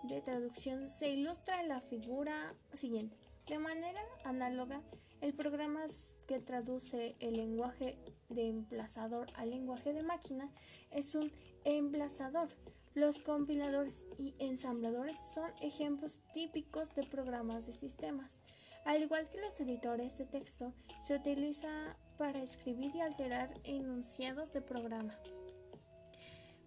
de 0.05 0.21
traducción 0.21 0.89
se 0.89 1.09
ilustra 1.09 1.61
en 1.63 1.69
la 1.69 1.81
figura 1.81 2.55
siguiente. 2.75 3.17
De 3.49 3.59
manera 3.59 4.03
análoga, 4.25 4.83
el 5.21 5.35
programa 5.35 5.85
que 6.27 6.39
traduce 6.39 7.17
el 7.19 7.37
lenguaje 7.37 7.99
de 8.29 8.47
emplazador 8.47 9.29
al 9.35 9.51
lenguaje 9.51 9.93
de 9.93 10.03
máquina 10.03 10.51
es 10.91 11.15
un 11.15 11.33
emplazador. 11.65 12.49
Los 12.95 13.19
compiladores 13.19 14.07
y 14.19 14.35
ensambladores 14.39 15.17
son 15.17 15.51
ejemplos 15.61 16.21
típicos 16.35 16.95
de 16.95 17.05
programas 17.05 17.67
de 17.67 17.73
sistemas. 17.73 18.41
Al 18.85 19.03
igual 19.03 19.29
que 19.31 19.41
los 19.41 19.61
editores 19.61 20.19
de 20.19 20.27
texto, 20.27 20.73
se 21.03 21.15
utiliza 21.15 21.97
para 22.19 22.43
escribir 22.43 22.95
y 22.95 23.01
alterar 23.01 23.53
enunciados 23.65 24.53
de 24.53 24.61
programa. 24.61 25.19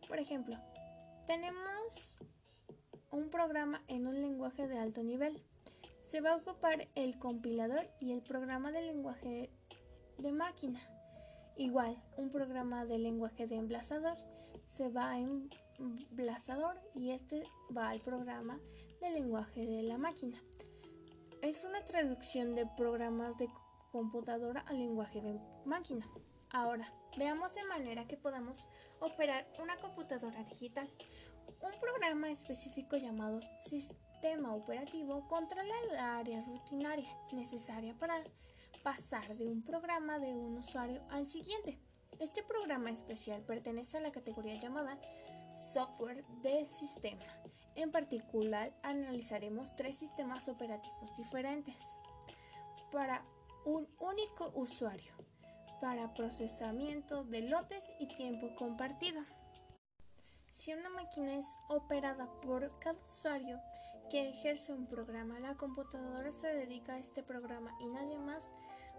Por 0.07 0.19
ejemplo, 0.19 0.57
tenemos 1.27 2.17
un 3.11 3.29
programa 3.29 3.83
en 3.87 4.07
un 4.07 4.21
lenguaje 4.21 4.67
de 4.67 4.79
alto 4.79 5.03
nivel 5.03 5.43
se 6.03 6.21
va 6.21 6.33
a 6.33 6.35
ocupar 6.35 6.87
el 6.95 7.17
compilador 7.17 7.89
y 7.99 8.11
el 8.11 8.21
programa 8.21 8.71
de 8.71 8.83
lenguaje 8.83 9.49
de 10.19 10.31
máquina. 10.31 10.79
Igual, 11.55 11.95
un 12.17 12.29
programa 12.29 12.85
de 12.85 12.99
lenguaje 12.99 13.47
de 13.47 13.55
emplazador 13.55 14.17
se 14.67 14.89
va 14.89 15.11
a 15.11 15.19
emplazador 15.83 16.79
y 16.95 17.11
este 17.11 17.43
va 17.75 17.89
al 17.89 18.01
programa 18.01 18.59
de 19.01 19.11
lenguaje 19.11 19.65
de 19.65 19.83
la 19.83 19.97
máquina. 19.97 20.41
Es 21.41 21.65
una 21.65 21.83
traducción 21.83 22.55
de 22.55 22.65
programas 22.77 23.37
de 23.37 23.49
computadora 23.91 24.61
al 24.61 24.79
lenguaje 24.79 25.21
de 25.21 25.39
máquina. 25.65 26.07
Ahora, 26.49 26.85
veamos 27.17 27.53
de 27.53 27.63
manera 27.65 28.07
que 28.07 28.17
podamos 28.17 28.69
operar 28.99 29.47
una 29.61 29.77
computadora 29.77 30.43
digital. 30.43 30.89
Un 31.61 31.79
programa 31.79 32.31
específico 32.31 32.97
llamado 32.97 33.39
sistema 33.59 34.53
operativo 34.55 35.27
controla 35.27 35.73
el 35.89 35.97
área 35.97 36.41
rutinaria 36.43 37.09
necesaria 37.31 37.93
para 37.97 38.23
pasar 38.83 39.35
de 39.35 39.47
un 39.47 39.63
programa 39.63 40.19
de 40.19 40.33
un 40.33 40.57
usuario 40.57 41.01
al 41.09 41.27
siguiente. 41.27 41.79
Este 42.19 42.43
programa 42.43 42.89
especial 42.89 43.41
pertenece 43.41 43.97
a 43.97 44.01
la 44.01 44.11
categoría 44.11 44.59
llamada 44.59 44.97
software 45.53 46.25
de 46.41 46.65
sistema. 46.65 47.25
En 47.75 47.91
particular, 47.91 48.73
analizaremos 48.83 49.75
tres 49.75 49.97
sistemas 49.97 50.47
operativos 50.49 51.13
diferentes 51.15 51.97
para 52.91 53.25
un 53.65 53.87
único 53.99 54.51
usuario 54.55 55.13
para 55.81 56.13
procesamiento 56.13 57.23
de 57.23 57.49
lotes 57.49 57.91
y 57.99 58.07
tiempo 58.15 58.55
compartido. 58.55 59.21
Si 60.49 60.73
una 60.73 60.89
máquina 60.89 61.33
es 61.35 61.57
operada 61.67 62.29
por 62.41 62.77
cada 62.79 63.01
usuario 63.01 63.59
que 64.09 64.29
ejerce 64.29 64.71
un 64.71 64.87
programa, 64.87 65.39
la 65.39 65.55
computadora 65.55 66.31
se 66.31 66.47
dedica 66.47 66.93
a 66.93 66.99
este 66.99 67.23
programa 67.23 67.75
y 67.79 67.87
nadie 67.87 68.19
más 68.19 68.53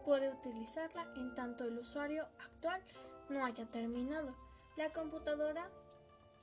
puede 0.04 0.30
utilizarla 0.30 1.06
en 1.16 1.34
tanto 1.34 1.64
el 1.64 1.78
usuario 1.78 2.28
actual 2.44 2.82
no 3.30 3.44
haya 3.44 3.64
terminado. 3.66 4.36
La 4.76 4.92
computadora 4.92 5.70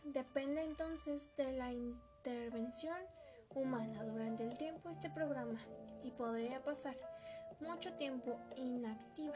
depende 0.04 0.64
entonces 0.64 1.36
de 1.36 1.54
la 1.54 1.72
intervención 1.72 2.98
humana 3.54 4.04
durante 4.04 4.44
el 4.44 4.58
tiempo 4.58 4.90
este 4.90 5.10
programa 5.10 5.60
y 6.04 6.12
podría 6.12 6.64
pasar 6.64 6.96
mucho 7.60 7.94
tiempo 7.96 8.40
inactiva. 8.56 9.36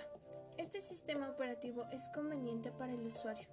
Este 0.58 0.82
sistema 0.82 1.30
operativo 1.30 1.86
es 1.91 2.10
conveniente 2.10 2.71
para 2.71 2.93
el 2.93 3.06
usuario 3.06 3.47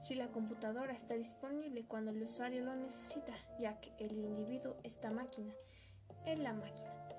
si 0.00 0.14
la 0.14 0.28
computadora 0.28 0.94
está 0.94 1.14
disponible 1.14 1.84
cuando 1.86 2.10
el 2.10 2.22
usuario 2.22 2.64
lo 2.64 2.74
necesita, 2.74 3.34
ya 3.58 3.78
que 3.80 3.92
el 3.98 4.16
individuo 4.16 4.76
está 4.82 5.10
máquina 5.10 5.52
en 6.24 6.42
la 6.42 6.54
máquina. 6.54 7.09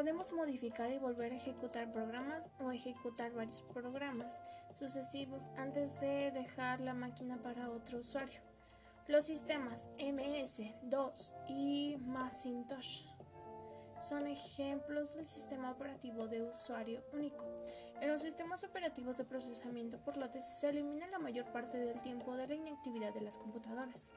Podemos 0.00 0.32
modificar 0.32 0.90
y 0.90 0.96
volver 0.96 1.30
a 1.30 1.36
ejecutar 1.36 1.92
programas 1.92 2.50
o 2.58 2.72
ejecutar 2.72 3.34
varios 3.34 3.60
programas 3.60 4.40
sucesivos 4.72 5.50
antes 5.58 6.00
de 6.00 6.30
dejar 6.30 6.80
la 6.80 6.94
máquina 6.94 7.36
para 7.42 7.68
otro 7.68 7.98
usuario. 7.98 8.40
Los 9.08 9.26
sistemas 9.26 9.90
MS2 9.98 11.34
y 11.48 11.98
Macintosh 12.00 13.09
son 14.00 14.26
ejemplos 14.26 15.14
del 15.14 15.26
sistema 15.26 15.70
operativo 15.70 16.26
de 16.26 16.42
usuario 16.42 17.02
único. 17.12 17.44
En 18.00 18.08
los 18.08 18.22
sistemas 18.22 18.64
operativos 18.64 19.16
de 19.16 19.24
procesamiento 19.24 19.98
por 19.98 20.16
lotes 20.16 20.46
se 20.58 20.70
elimina 20.70 21.06
la 21.08 21.18
mayor 21.18 21.52
parte 21.52 21.78
del 21.78 22.00
tiempo 22.00 22.34
de 22.34 22.48
la 22.48 22.54
inactividad 22.54 23.12
de 23.12 23.20
las 23.20 23.36
computadoras. 23.36 24.12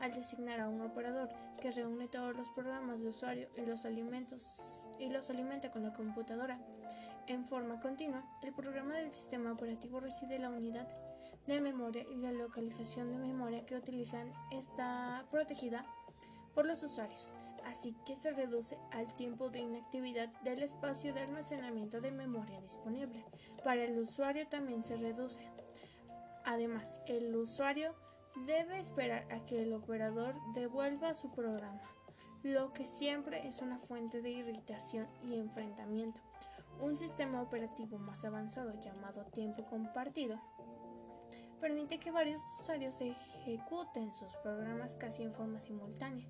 Al 0.00 0.12
designar 0.12 0.60
a 0.60 0.68
un 0.68 0.80
operador 0.80 1.28
que 1.60 1.70
reúne 1.70 2.08
todos 2.08 2.36
los 2.36 2.48
programas 2.50 3.00
de 3.00 3.08
usuario 3.08 3.48
y 3.56 3.64
los 3.64 3.84
alimenta 3.84 5.70
con 5.70 5.84
la 5.84 5.94
computadora 5.94 6.58
en 7.28 7.44
forma 7.44 7.78
continua, 7.78 8.24
el 8.42 8.52
programa 8.52 8.94
del 8.96 9.12
sistema 9.12 9.52
operativo 9.52 10.00
recibe 10.00 10.38
la 10.38 10.50
unidad 10.50 10.88
de 11.46 11.60
memoria 11.60 12.04
y 12.10 12.16
la 12.16 12.32
localización 12.32 13.10
de 13.10 13.18
memoria 13.18 13.64
que 13.64 13.76
utilizan 13.76 14.32
está 14.50 15.24
protegida 15.30 15.84
por 16.54 16.66
los 16.66 16.82
usuarios 16.82 17.34
así 17.68 17.94
que 18.06 18.16
se 18.16 18.32
reduce 18.32 18.78
al 18.92 19.14
tiempo 19.14 19.50
de 19.50 19.60
inactividad 19.60 20.28
del 20.42 20.62
espacio 20.62 21.12
de 21.12 21.20
almacenamiento 21.20 22.00
de 22.00 22.10
memoria 22.10 22.60
disponible. 22.60 23.24
Para 23.62 23.84
el 23.84 23.98
usuario 23.98 24.48
también 24.48 24.82
se 24.82 24.96
reduce. 24.96 25.50
Además, 26.44 27.00
el 27.06 27.34
usuario 27.36 27.94
debe 28.46 28.78
esperar 28.78 29.26
a 29.30 29.44
que 29.44 29.62
el 29.62 29.74
operador 29.74 30.34
devuelva 30.54 31.12
su 31.12 31.30
programa, 31.30 31.82
lo 32.42 32.72
que 32.72 32.86
siempre 32.86 33.46
es 33.46 33.60
una 33.60 33.78
fuente 33.78 34.22
de 34.22 34.30
irritación 34.30 35.06
y 35.20 35.36
enfrentamiento. 35.36 36.22
Un 36.80 36.96
sistema 36.96 37.42
operativo 37.42 37.98
más 37.98 38.24
avanzado 38.24 38.80
llamado 38.80 39.24
tiempo 39.26 39.66
compartido 39.66 40.40
permite 41.60 41.98
que 41.98 42.12
varios 42.12 42.40
usuarios 42.60 43.00
ejecuten 43.00 44.14
sus 44.14 44.34
programas 44.36 44.96
casi 44.96 45.24
en 45.24 45.32
forma 45.32 45.60
simultánea. 45.60 46.26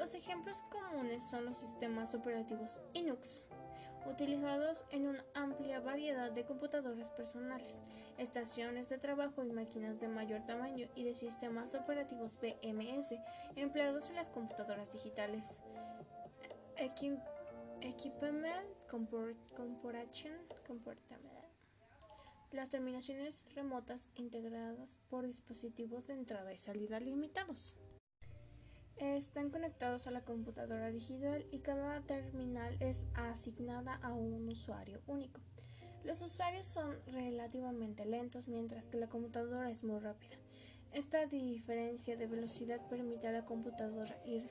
Los 0.00 0.14
ejemplos 0.14 0.62
comunes 0.62 1.22
son 1.22 1.44
los 1.44 1.58
sistemas 1.58 2.14
operativos 2.14 2.80
Linux, 2.94 3.44
utilizados 4.06 4.86
en 4.92 5.06
una 5.06 5.22
amplia 5.34 5.78
variedad 5.78 6.32
de 6.32 6.46
computadoras 6.46 7.10
personales, 7.10 7.82
estaciones 8.16 8.88
de 8.88 8.96
trabajo 8.96 9.44
y 9.44 9.52
máquinas 9.52 10.00
de 10.00 10.08
mayor 10.08 10.46
tamaño 10.46 10.88
y 10.94 11.04
de 11.04 11.12
sistemas 11.12 11.74
operativos 11.74 12.38
BMS 12.40 13.14
empleados 13.56 14.08
en 14.08 14.16
las 14.16 14.30
computadoras 14.30 14.90
digitales. 14.90 15.62
Equipment 17.82 18.86
Corporation 18.88 20.32
las 22.52 22.70
terminaciones 22.70 23.44
remotas 23.54 24.10
integradas 24.14 24.98
por 25.10 25.26
dispositivos 25.26 26.06
de 26.06 26.14
entrada 26.14 26.54
y 26.54 26.56
salida 26.56 26.98
limitados. 27.00 27.76
Están 29.00 29.48
conectados 29.48 30.06
a 30.06 30.10
la 30.10 30.20
computadora 30.20 30.90
digital 30.90 31.46
y 31.50 31.60
cada 31.60 32.02
terminal 32.02 32.76
es 32.80 33.06
asignada 33.14 33.94
a 34.02 34.12
un 34.12 34.46
usuario 34.46 35.00
único. 35.06 35.40
Los 36.04 36.20
usuarios 36.20 36.66
son 36.66 37.00
relativamente 37.06 38.04
lentos 38.04 38.46
mientras 38.46 38.84
que 38.84 38.98
la 38.98 39.08
computadora 39.08 39.70
es 39.70 39.84
muy 39.84 40.00
rápida. 40.00 40.36
Esta 40.92 41.24
diferencia 41.24 42.14
de 42.18 42.26
velocidad 42.26 42.86
permite 42.90 43.28
a 43.28 43.32
la 43.32 43.46
computadora 43.46 44.20
ir 44.26 44.44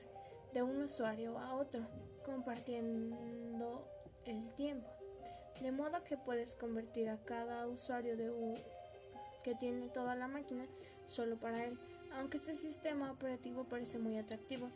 de 0.52 0.64
un 0.64 0.82
usuario 0.82 1.38
a 1.38 1.54
otro, 1.54 1.86
compartiendo 2.24 3.88
el 4.24 4.52
tiempo, 4.54 4.90
de 5.62 5.70
modo 5.70 6.02
que 6.02 6.16
puedes 6.16 6.56
convertir 6.56 7.08
a 7.08 7.22
cada 7.24 7.68
usuario 7.68 8.16
de 8.16 8.32
un 8.32 8.58
que 9.44 9.54
tiene 9.54 9.88
toda 9.88 10.16
la 10.16 10.26
máquina 10.26 10.66
solo 11.06 11.38
para 11.38 11.64
él. 11.64 11.78
Aunque 12.16 12.36
este 12.36 12.54
sistema 12.54 13.10
operativo 13.12 13.64
parece 13.64 13.98
muy 13.98 14.18
atractivo, 14.18 14.68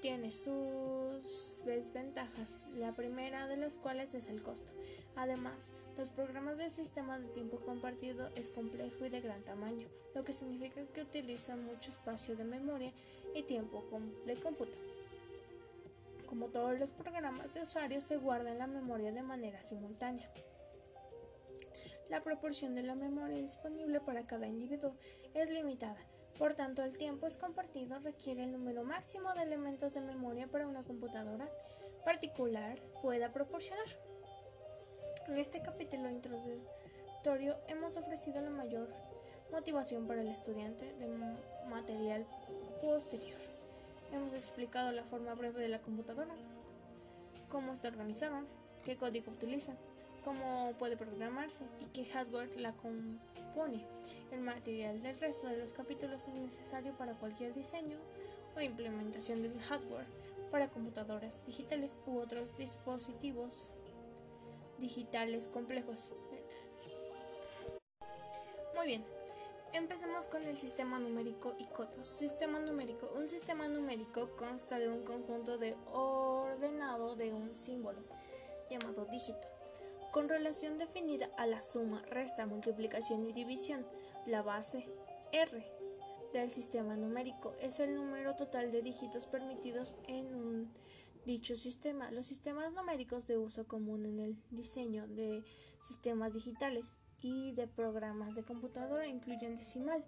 tiene 0.00 0.30
sus 0.30 1.62
desventajas, 1.66 2.66
la 2.74 2.92
primera 2.92 3.46
de 3.46 3.58
las 3.58 3.76
cuales 3.76 4.14
es 4.14 4.28
el 4.28 4.42
costo. 4.42 4.72
Además, 5.14 5.72
los 5.98 6.08
programas 6.08 6.56
de 6.56 6.70
sistema 6.70 7.18
de 7.18 7.28
tiempo 7.28 7.60
compartido 7.60 8.30
es 8.34 8.50
complejo 8.50 9.04
y 9.04 9.10
de 9.10 9.20
gran 9.20 9.42
tamaño, 9.42 9.88
lo 10.14 10.24
que 10.24 10.32
significa 10.32 10.86
que 10.86 11.02
utiliza 11.02 11.54
mucho 11.56 11.90
espacio 11.90 12.34
de 12.34 12.44
memoria 12.44 12.92
y 13.34 13.42
tiempo 13.42 13.84
de 14.26 14.40
cómputo. 14.40 14.78
Como 16.26 16.46
todos 16.46 16.78
los 16.78 16.92
programas 16.92 17.52
de 17.52 17.62
usuario 17.62 18.00
se 18.00 18.16
guarda 18.16 18.52
en 18.52 18.58
la 18.58 18.66
memoria 18.66 19.12
de 19.12 19.22
manera 19.22 19.62
simultánea. 19.62 20.30
La 22.08 22.22
proporción 22.22 22.74
de 22.74 22.82
la 22.82 22.94
memoria 22.94 23.36
disponible 23.36 24.00
para 24.00 24.26
cada 24.26 24.46
individuo 24.46 24.94
es 25.34 25.50
limitada, 25.50 26.00
por 26.40 26.54
tanto, 26.54 26.82
el 26.82 26.96
tiempo 26.96 27.26
es 27.26 27.36
compartido 27.36 27.98
requiere 27.98 28.44
el 28.44 28.52
número 28.52 28.82
máximo 28.82 29.34
de 29.34 29.42
elementos 29.42 29.92
de 29.92 30.00
memoria 30.00 30.46
para 30.46 30.66
una 30.66 30.82
computadora 30.82 31.46
particular 32.02 32.80
pueda 33.02 33.30
proporcionar. 33.30 33.84
En 35.28 35.36
este 35.36 35.60
capítulo 35.60 36.08
introductorio 36.08 37.58
hemos 37.68 37.98
ofrecido 37.98 38.40
la 38.40 38.48
mayor 38.48 38.88
motivación 39.52 40.06
para 40.06 40.22
el 40.22 40.28
estudiante 40.28 40.94
de 40.94 41.08
material 41.68 42.24
posterior. 42.80 43.38
Hemos 44.10 44.32
explicado 44.32 44.92
la 44.92 45.04
forma 45.04 45.34
breve 45.34 45.60
de 45.60 45.68
la 45.68 45.82
computadora, 45.82 46.34
cómo 47.50 47.74
está 47.74 47.88
organizada, 47.88 48.44
qué 48.86 48.96
código 48.96 49.30
utiliza, 49.30 49.74
cómo 50.24 50.72
puede 50.78 50.96
programarse 50.96 51.66
y 51.80 51.84
qué 51.88 52.06
hardware 52.06 52.58
la 52.58 52.72
El 54.30 54.40
material 54.40 55.02
del 55.02 55.18
resto 55.18 55.48
de 55.48 55.56
los 55.56 55.72
capítulos 55.72 56.28
es 56.28 56.34
necesario 56.34 56.96
para 56.96 57.14
cualquier 57.14 57.52
diseño 57.52 57.98
o 58.56 58.60
implementación 58.60 59.42
del 59.42 59.60
hardware 59.60 60.06
para 60.50 60.70
computadoras 60.70 61.44
digitales 61.44 62.00
u 62.06 62.18
otros 62.18 62.56
dispositivos 62.56 63.72
digitales 64.78 65.48
complejos. 65.48 66.14
Muy 68.76 68.86
bien, 68.86 69.04
empecemos 69.72 70.26
con 70.28 70.44
el 70.44 70.56
sistema 70.56 70.98
numérico 70.98 71.54
y 71.58 71.66
códigos. 71.66 72.06
Sistema 72.06 72.60
numérico. 72.60 73.10
Un 73.16 73.26
sistema 73.26 73.68
numérico 73.68 74.36
consta 74.36 74.78
de 74.78 74.88
un 74.88 75.04
conjunto 75.04 75.58
de 75.58 75.76
ordenado 75.92 77.16
de 77.16 77.34
un 77.34 77.54
símbolo 77.54 78.00
llamado 78.70 79.04
dígito 79.04 79.59
con 80.12 80.28
relación 80.28 80.78
definida 80.78 81.30
a 81.36 81.46
la 81.46 81.60
suma, 81.60 82.02
resta, 82.10 82.46
multiplicación 82.46 83.26
y 83.26 83.32
división. 83.32 83.86
La 84.26 84.42
base 84.42 84.86
R 85.32 85.64
del 86.32 86.50
sistema 86.50 86.96
numérico 86.96 87.54
es 87.60 87.80
el 87.80 87.94
número 87.94 88.36
total 88.36 88.70
de 88.70 88.82
dígitos 88.82 89.26
permitidos 89.26 89.96
en 90.06 90.34
un 90.34 90.72
dicho 91.24 91.56
sistema. 91.56 92.10
Los 92.10 92.26
sistemas 92.26 92.72
numéricos 92.72 93.26
de 93.26 93.38
uso 93.38 93.66
común 93.66 94.04
en 94.04 94.20
el 94.20 94.36
diseño 94.50 95.06
de 95.08 95.44
sistemas 95.82 96.34
digitales 96.34 96.98
y 97.22 97.52
de 97.52 97.66
programas 97.66 98.34
de 98.34 98.44
computadora 98.44 99.06
incluyen 99.06 99.56
decimal. 99.56 100.04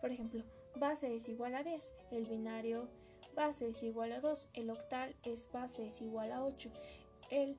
Por 0.00 0.10
ejemplo, 0.10 0.44
base 0.76 1.14
es 1.14 1.28
igual 1.28 1.54
a 1.54 1.62
10, 1.62 1.94
el 2.10 2.26
binario 2.26 2.88
base 3.34 3.68
es 3.68 3.82
igual 3.82 4.12
a 4.12 4.20
2, 4.20 4.48
el 4.54 4.70
octal 4.70 5.16
es 5.22 5.50
base 5.50 5.86
es 5.86 6.00
igual 6.00 6.32
a 6.32 6.44
8, 6.44 6.70
el 7.30 7.58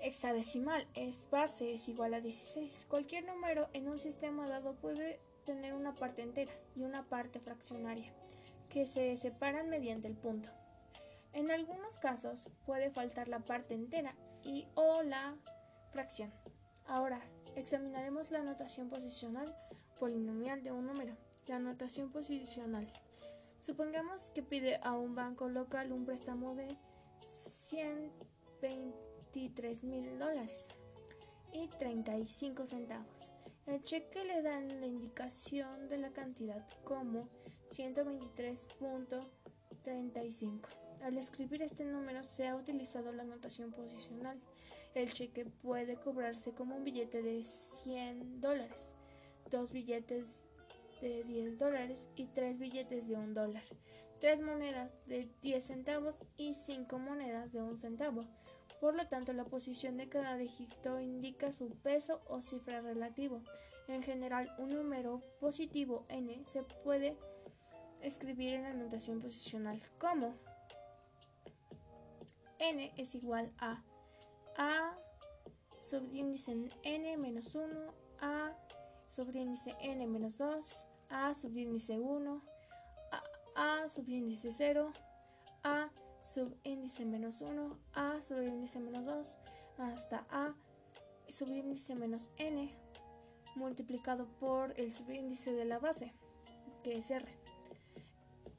hexadecimal 0.00 0.86
es 0.94 1.28
base 1.30 1.74
es 1.74 1.88
igual 1.88 2.14
a 2.14 2.20
16. 2.20 2.86
Cualquier 2.88 3.24
número 3.24 3.68
en 3.72 3.88
un 3.88 4.00
sistema 4.00 4.48
dado 4.48 4.74
puede 4.74 5.20
tener 5.44 5.74
una 5.74 5.94
parte 5.94 6.22
entera 6.22 6.52
y 6.74 6.82
una 6.82 7.08
parte 7.08 7.40
fraccionaria, 7.40 8.12
que 8.68 8.86
se 8.86 9.16
separan 9.16 9.68
mediante 9.68 10.08
el 10.08 10.16
punto. 10.16 10.50
En 11.32 11.50
algunos 11.50 11.98
casos 11.98 12.50
puede 12.64 12.90
faltar 12.90 13.28
la 13.28 13.40
parte 13.40 13.74
entera 13.74 14.14
y 14.42 14.66
o 14.74 15.02
la 15.02 15.36
fracción. 15.90 16.32
Ahora 16.86 17.20
examinaremos 17.54 18.30
la 18.30 18.42
notación 18.42 18.88
posicional 18.88 19.54
polinomial 19.98 20.62
de 20.62 20.72
un 20.72 20.86
número. 20.86 21.16
La 21.46 21.58
notación 21.58 22.10
posicional. 22.10 22.86
Supongamos 23.58 24.30
que 24.30 24.42
pide 24.42 24.78
a 24.82 24.92
un 24.92 25.14
banco 25.14 25.48
local 25.48 25.92
un 25.92 26.04
préstamo 26.04 26.54
de 26.54 26.76
123 29.32 29.84
mil 29.84 30.18
dólares 30.18 30.68
y 31.52 31.68
35 31.68 32.66
centavos. 32.66 33.32
El 33.66 33.80
cheque 33.82 34.24
le 34.24 34.42
da 34.42 34.60
la 34.60 34.86
indicación 34.86 35.88
de 35.88 35.98
la 35.98 36.12
cantidad 36.12 36.66
como 36.84 37.28
123.35. 37.70 40.68
Al 41.02 41.18
escribir 41.18 41.62
este 41.62 41.84
número 41.84 42.22
se 42.22 42.48
ha 42.48 42.56
utilizado 42.56 43.12
la 43.12 43.24
notación 43.24 43.72
posicional. 43.72 44.40
El 44.94 45.12
cheque 45.12 45.44
puede 45.44 45.96
cobrarse 45.96 46.52
como 46.52 46.76
un 46.76 46.84
billete 46.84 47.20
de 47.22 47.44
100 47.44 48.40
dólares, 48.40 48.94
dos 49.50 49.72
billetes 49.72 50.46
de 51.00 51.24
10 51.24 51.58
dólares 51.58 52.08
y 52.16 52.26
tres 52.26 52.58
billetes 52.58 53.06
de 53.06 53.16
un 53.16 53.34
dólar, 53.34 53.64
tres 54.20 54.40
monedas 54.40 54.94
de 55.06 55.28
10 55.42 55.64
centavos 55.64 56.24
y 56.36 56.54
cinco 56.54 56.98
monedas 56.98 57.52
de 57.52 57.62
un 57.62 57.78
centavo. 57.78 58.24
Por 58.80 58.94
lo 58.94 59.06
tanto, 59.08 59.32
la 59.32 59.44
posición 59.44 59.96
de 59.96 60.08
cada 60.08 60.36
dígito 60.36 61.00
indica 61.00 61.52
su 61.52 61.70
peso 61.70 62.20
o 62.28 62.40
cifra 62.40 62.80
relativo. 62.80 63.42
En 63.88 64.02
general, 64.02 64.50
un 64.58 64.70
número 64.70 65.22
positivo 65.40 66.04
n 66.08 66.44
se 66.44 66.62
puede 66.62 67.16
escribir 68.02 68.54
en 68.54 68.62
la 68.64 68.74
notación 68.74 69.20
posicional 69.20 69.78
como 69.98 70.34
n 72.58 72.92
es 72.96 73.14
igual 73.14 73.52
a 73.58 73.82
a 74.56 74.96
subíndice 75.78 76.70
n 76.82 77.16
menos 77.16 77.54
1 77.54 77.94
a 78.20 78.56
subíndice 79.06 79.76
n 79.80 80.06
menos 80.06 80.38
2 80.38 80.86
a 81.10 81.34
subíndice 81.34 81.98
1 81.98 82.42
a, 83.56 83.88
subíndice 83.88 84.52
0 84.52 84.92
a 85.64 85.90
subíndice 86.26 87.04
menos 87.04 87.40
1 87.40 87.78
a 87.92 88.20
subíndice 88.20 88.80
menos 88.80 89.06
2 89.06 89.38
hasta 89.78 90.26
a 90.30 90.54
subíndice 91.28 91.94
menos 91.94 92.30
n 92.36 92.74
multiplicado 93.54 94.26
por 94.38 94.78
el 94.78 94.90
subíndice 94.90 95.52
de 95.52 95.64
la 95.64 95.78
base 95.78 96.12
que 96.82 96.98
es 96.98 97.10
r 97.10 97.26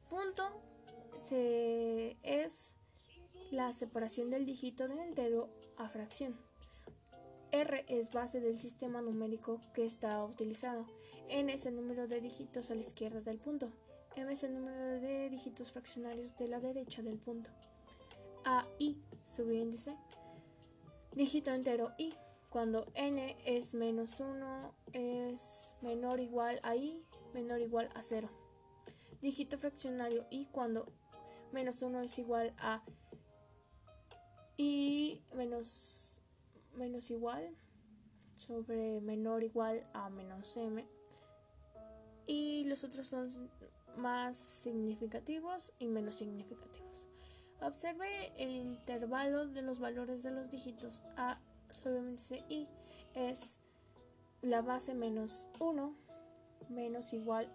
punto 0.09 0.61
se 1.17 2.17
es 2.23 2.75
la 3.51 3.71
separación 3.73 4.29
del 4.29 4.45
dígito 4.45 4.87
de 4.87 5.01
entero 5.01 5.49
a 5.77 5.89
fracción. 5.89 6.35
R 7.51 7.85
es 7.87 8.11
base 8.11 8.41
del 8.41 8.57
sistema 8.57 9.01
numérico 9.01 9.61
que 9.73 9.85
está 9.85 10.23
utilizado. 10.25 10.85
N 11.29 11.51
es 11.51 11.65
el 11.65 11.75
número 11.75 12.07
de 12.07 12.19
dígitos 12.19 12.71
a 12.71 12.75
la 12.75 12.81
izquierda 12.81 13.21
del 13.21 13.39
punto. 13.39 13.71
M 14.17 14.33
es 14.33 14.43
el 14.43 14.55
número 14.55 14.99
de 14.99 15.29
dígitos 15.29 15.71
fraccionarios 15.71 16.35
de 16.35 16.47
la 16.47 16.59
derecha 16.59 17.03
del 17.03 17.19
punto. 17.19 17.51
A, 18.45 18.65
I, 18.79 18.97
subíndice. 19.23 19.95
Dígito 21.13 21.51
entero 21.51 21.93
I. 21.99 22.15
Cuando 22.49 22.87
n 22.95 23.37
es 23.45 23.75
menos 23.75 24.19
1 24.19 24.73
es 24.93 25.75
menor 25.81 26.19
igual 26.19 26.59
a 26.63 26.75
i, 26.75 27.05
menor 27.33 27.59
igual 27.59 27.89
a 27.93 28.01
0. 28.01 28.27
Dígito 29.21 29.59
fraccionario 29.59 30.25
i 30.31 30.45
cuando 30.45 30.91
menos 31.51 31.83
1 31.83 32.01
es 32.01 32.17
igual 32.17 32.55
a 32.57 32.83
y 34.55 35.21
menos, 35.35 36.23
menos 36.73 37.11
igual 37.11 37.55
sobre 38.35 39.01
menor 39.01 39.43
igual 39.43 39.87
a 39.93 40.09
menos 40.09 40.55
m 40.57 40.87
y 42.25 42.63
los 42.63 42.83
otros 42.83 43.07
son 43.07 43.29
más 43.97 44.37
significativos 44.37 45.73
y 45.79 45.87
menos 45.87 46.15
significativos. 46.15 47.07
Observe 47.61 48.31
el 48.37 48.51
intervalo 48.51 49.47
de 49.47 49.61
los 49.61 49.79
valores 49.79 50.23
de 50.23 50.31
los 50.31 50.49
dígitos 50.49 51.03
a 51.15 51.39
sobre 51.69 51.99
índice 51.99 52.43
i 52.49 52.67
es 53.13 53.59
la 54.41 54.61
base 54.61 54.93
menos 54.93 55.47
1 55.59 55.95
menos 56.69 57.13
igual 57.13 57.51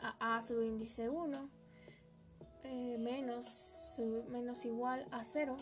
a 0.00 0.36
a 0.36 0.40
índice 0.50 1.08
1 1.08 1.50
eh, 2.64 2.96
menos, 2.98 4.00
menos 4.28 4.64
igual 4.64 5.06
a 5.10 5.24
0 5.24 5.56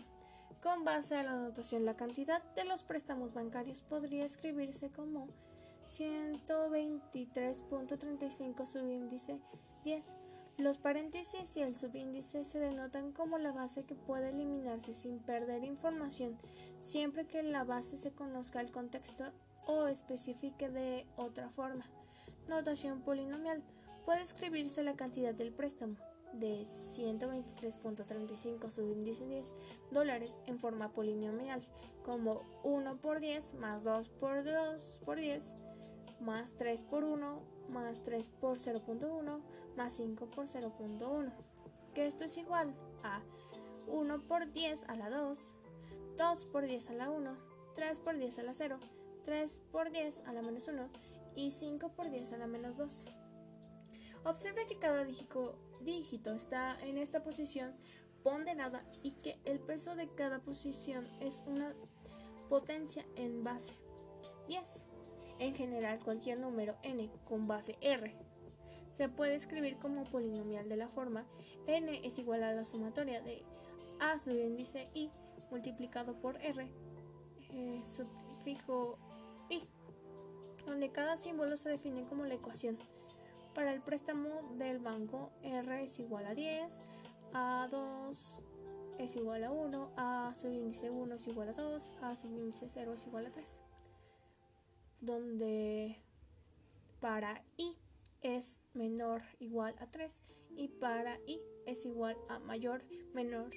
con 0.62 0.84
base 0.84 1.16
a 1.16 1.22
la 1.22 1.36
notación, 1.36 1.86
la 1.86 1.96
cantidad 1.96 2.42
de 2.54 2.64
los 2.64 2.82
préstamos 2.82 3.32
bancarios 3.32 3.80
podría 3.80 4.26
escribirse 4.26 4.90
como 4.90 5.28
123.35 5.88 8.66
subíndice 8.66 9.40
10. 9.84 10.16
Los 10.58 10.78
paréntesis 10.78 11.56
y 11.56 11.62
el 11.62 11.74
subíndice 11.74 12.44
se 12.44 12.60
denotan 12.60 13.12
como 13.12 13.38
la 13.38 13.52
base 13.52 13.84
que 13.84 13.94
puede 13.94 14.28
eliminarse 14.28 14.92
sin 14.92 15.18
perder 15.18 15.64
información 15.64 16.36
siempre 16.78 17.26
que 17.26 17.42
la 17.42 17.64
base 17.64 17.96
se 17.96 18.12
conozca 18.12 18.60
el 18.60 18.70
contexto 18.70 19.24
o 19.66 19.86
especifique 19.86 20.68
de 20.68 21.06
otra 21.16 21.48
forma. 21.48 21.86
Notación 22.48 23.00
polinomial. 23.00 23.62
Puede 24.04 24.20
escribirse 24.22 24.82
la 24.82 24.96
cantidad 24.96 25.34
del 25.34 25.52
préstamo 25.52 25.96
de 26.34 26.62
123.35 26.62 28.70
subíndice 28.70 29.26
10 29.26 29.54
dólares 29.90 30.38
en 30.46 30.60
forma 30.60 30.92
polinomial, 30.92 31.60
como 32.04 32.42
1 32.64 33.00
por 33.00 33.20
10 33.20 33.54
más 33.54 33.84
2 33.84 34.10
por 34.10 34.44
2 34.44 35.00
por 35.04 35.18
10 35.18 35.56
más 36.20 36.54
3 36.54 36.82
por 36.82 37.04
1 37.04 37.59
más 37.70 38.02
3 38.02 38.30
por 38.30 38.58
0.1 38.58 39.40
más 39.76 39.94
5 39.94 40.26
por 40.26 40.46
0.1, 40.46 41.32
que 41.94 42.06
esto 42.06 42.24
es 42.24 42.36
igual 42.36 42.74
a 43.02 43.22
1 43.86 44.22
por 44.26 44.50
10 44.52 44.84
a 44.84 44.94
la 44.96 45.10
2, 45.10 45.56
2 46.16 46.46
por 46.46 46.66
10 46.66 46.90
a 46.90 46.92
la 46.94 47.10
1, 47.10 47.36
3 47.74 48.00
por 48.00 48.16
10 48.16 48.38
a 48.38 48.42
la 48.42 48.54
0, 48.54 48.78
3 49.24 49.62
por 49.72 49.90
10 49.90 50.22
a 50.26 50.32
la 50.32 50.42
menos 50.42 50.68
1 50.68 50.88
y 51.34 51.50
5 51.50 51.88
por 51.90 52.10
10 52.10 52.32
a 52.32 52.38
la 52.38 52.46
menos 52.46 52.76
2. 52.76 53.08
Observe 54.24 54.66
que 54.66 54.78
cada 54.78 55.04
dígito 55.04 55.56
dígito 55.80 56.32
está 56.34 56.78
en 56.80 56.98
esta 56.98 57.22
posición 57.22 57.74
ponderada 58.22 58.84
y 59.02 59.12
que 59.12 59.38
el 59.44 59.60
peso 59.60 59.96
de 59.96 60.08
cada 60.08 60.40
posición 60.40 61.08
es 61.20 61.42
una 61.46 61.74
potencia 62.48 63.04
en 63.16 63.42
base 63.42 63.72
10. 64.46 64.89
En 65.40 65.54
general, 65.54 65.98
cualquier 66.04 66.38
número 66.38 66.76
n 66.82 67.10
con 67.24 67.48
base 67.48 67.76
r 67.80 68.14
se 68.92 69.08
puede 69.08 69.34
escribir 69.34 69.78
como 69.78 70.04
polinomial 70.04 70.68
de 70.68 70.76
la 70.76 70.88
forma 70.88 71.26
n 71.66 72.00
es 72.04 72.18
igual 72.18 72.44
a 72.44 72.52
la 72.52 72.64
sumatoria 72.64 73.20
de 73.20 73.42
a 73.98 74.16
índice 74.30 74.88
i 74.94 75.10
multiplicado 75.50 76.14
por 76.20 76.36
r 76.36 76.70
eh, 77.52 77.82
sufijo 77.82 78.98
i, 79.48 79.60
donde 80.66 80.90
cada 80.92 81.16
símbolo 81.16 81.56
se 81.56 81.70
define 81.70 82.04
como 82.04 82.24
la 82.26 82.34
ecuación 82.34 82.78
para 83.54 83.72
el 83.72 83.80
préstamo 83.80 84.42
del 84.58 84.78
banco, 84.78 85.32
R 85.42 85.82
es 85.82 85.98
igual 85.98 86.26
a 86.26 86.34
10, 86.34 86.82
A2 87.32 88.44
es 88.98 89.16
igual 89.16 89.44
a 89.44 89.50
1, 89.50 89.92
A 89.96 90.32
índice 90.44 90.90
1 90.90 91.14
es 91.14 91.26
igual 91.26 91.48
a 91.48 91.52
2, 91.52 91.92
A 92.02 92.14
índice 92.24 92.68
0 92.68 92.92
es 92.94 93.06
igual 93.06 93.26
a 93.26 93.30
3. 93.30 93.60
Donde 95.00 95.96
para 97.00 97.42
I 97.56 97.76
es 98.20 98.60
menor 98.74 99.22
igual 99.38 99.74
a 99.78 99.90
3 99.90 100.20
y 100.56 100.68
para 100.68 101.18
I 101.26 101.40
es 101.66 101.86
igual 101.86 102.16
a 102.28 102.38
mayor 102.38 102.82
menor 103.14 103.50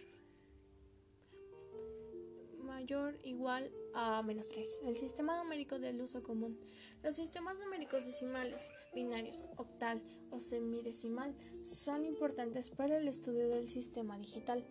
mayor 2.73 3.19
igual 3.23 3.71
a 3.93 4.23
menos 4.23 4.49
3. 4.49 4.81
El 4.85 4.95
sistema 4.95 5.37
numérico 5.41 5.79
del 5.79 6.01
uso 6.01 6.23
común. 6.23 6.59
Los 7.03 7.15
sistemas 7.15 7.59
numéricos 7.59 8.05
decimales, 8.05 8.71
binarios, 8.93 9.47
octal 9.57 10.01
o 10.31 10.39
semidecimal 10.39 11.35
son 11.61 12.05
importantes 12.05 12.69
para 12.69 12.97
el 12.97 13.07
estudio 13.07 13.47
del 13.47 13.67
sistema 13.67 14.17
digital. 14.17 14.65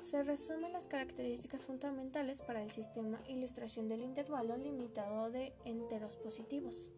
Se 0.00 0.22
resumen 0.22 0.72
las 0.72 0.86
características 0.86 1.66
fundamentales 1.66 2.42
para 2.42 2.62
el 2.62 2.70
sistema 2.70 3.22
ilustración 3.28 3.88
del 3.88 4.02
intervalo 4.02 4.56
limitado 4.56 5.30
de 5.30 5.52
enteros 5.64 6.16
positivos 6.16 6.90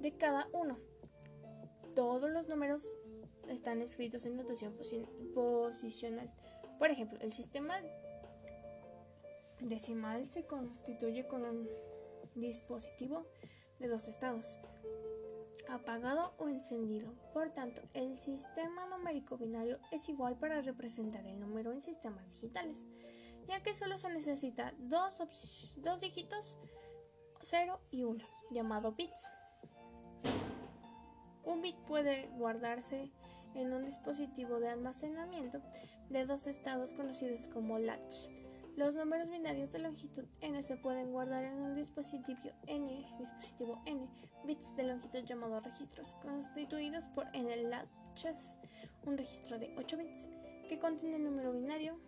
de 0.00 0.16
cada 0.16 0.48
uno. 0.52 0.78
Todos 1.94 2.30
los 2.30 2.48
números 2.48 2.96
están 3.48 3.82
escritos 3.82 4.24
en 4.26 4.36
notación 4.36 4.74
posicional. 5.34 6.32
Por 6.78 6.90
ejemplo, 6.90 7.18
el 7.20 7.30
sistema 7.30 7.76
decimal 9.60 10.24
se 10.24 10.46
constituye 10.46 11.26
con 11.26 11.44
un 11.44 11.68
dispositivo 12.34 13.26
de 13.78 13.88
dos 13.88 14.08
estados, 14.08 14.58
apagado 15.68 16.34
o 16.38 16.48
encendido. 16.48 17.14
Por 17.32 17.50
tanto, 17.50 17.82
el 17.94 18.16
sistema 18.16 18.86
numérico 18.86 19.36
binario 19.36 19.78
es 19.90 20.08
igual 20.08 20.36
para 20.36 20.62
representar 20.62 21.24
el 21.26 21.40
número 21.40 21.72
en 21.72 21.82
sistemas 21.82 22.32
digitales, 22.32 22.84
ya 23.46 23.62
que 23.62 23.74
solo 23.74 23.96
se 23.98 24.12
necesita 24.12 24.74
dos, 24.78 25.76
dos 25.78 26.00
dígitos 26.00 26.58
0 27.44 27.78
y 27.90 28.04
1, 28.04 28.24
llamado 28.50 28.92
bits. 28.92 29.32
Un 31.44 31.60
bit 31.60 31.76
puede 31.86 32.28
guardarse 32.38 33.12
en 33.54 33.72
un 33.72 33.84
dispositivo 33.84 34.60
de 34.60 34.70
almacenamiento 34.70 35.60
de 36.08 36.24
dos 36.24 36.46
estados 36.46 36.94
conocidos 36.94 37.48
como 37.48 37.78
latch. 37.78 38.30
Los 38.76 38.96
números 38.96 39.30
binarios 39.30 39.70
de 39.70 39.78
longitud 39.78 40.24
n 40.40 40.60
se 40.60 40.76
pueden 40.76 41.12
guardar 41.12 41.44
en 41.44 41.60
un 41.60 41.76
dispositivo 41.76 42.40
n, 42.66 43.06
dispositivo 43.18 43.80
n, 43.86 44.08
bits 44.44 44.74
de 44.74 44.82
longitud 44.82 45.20
llamados 45.20 45.62
registros, 45.62 46.16
constituidos 46.16 47.06
por 47.06 47.28
n 47.34 47.56
latches, 47.68 48.58
un 49.04 49.16
registro 49.16 49.60
de 49.60 49.72
8 49.76 49.96
bits 49.96 50.28
que 50.68 50.80
contiene 50.80 51.14
el 51.16 51.22
número 51.22 51.52
binario 51.52 52.00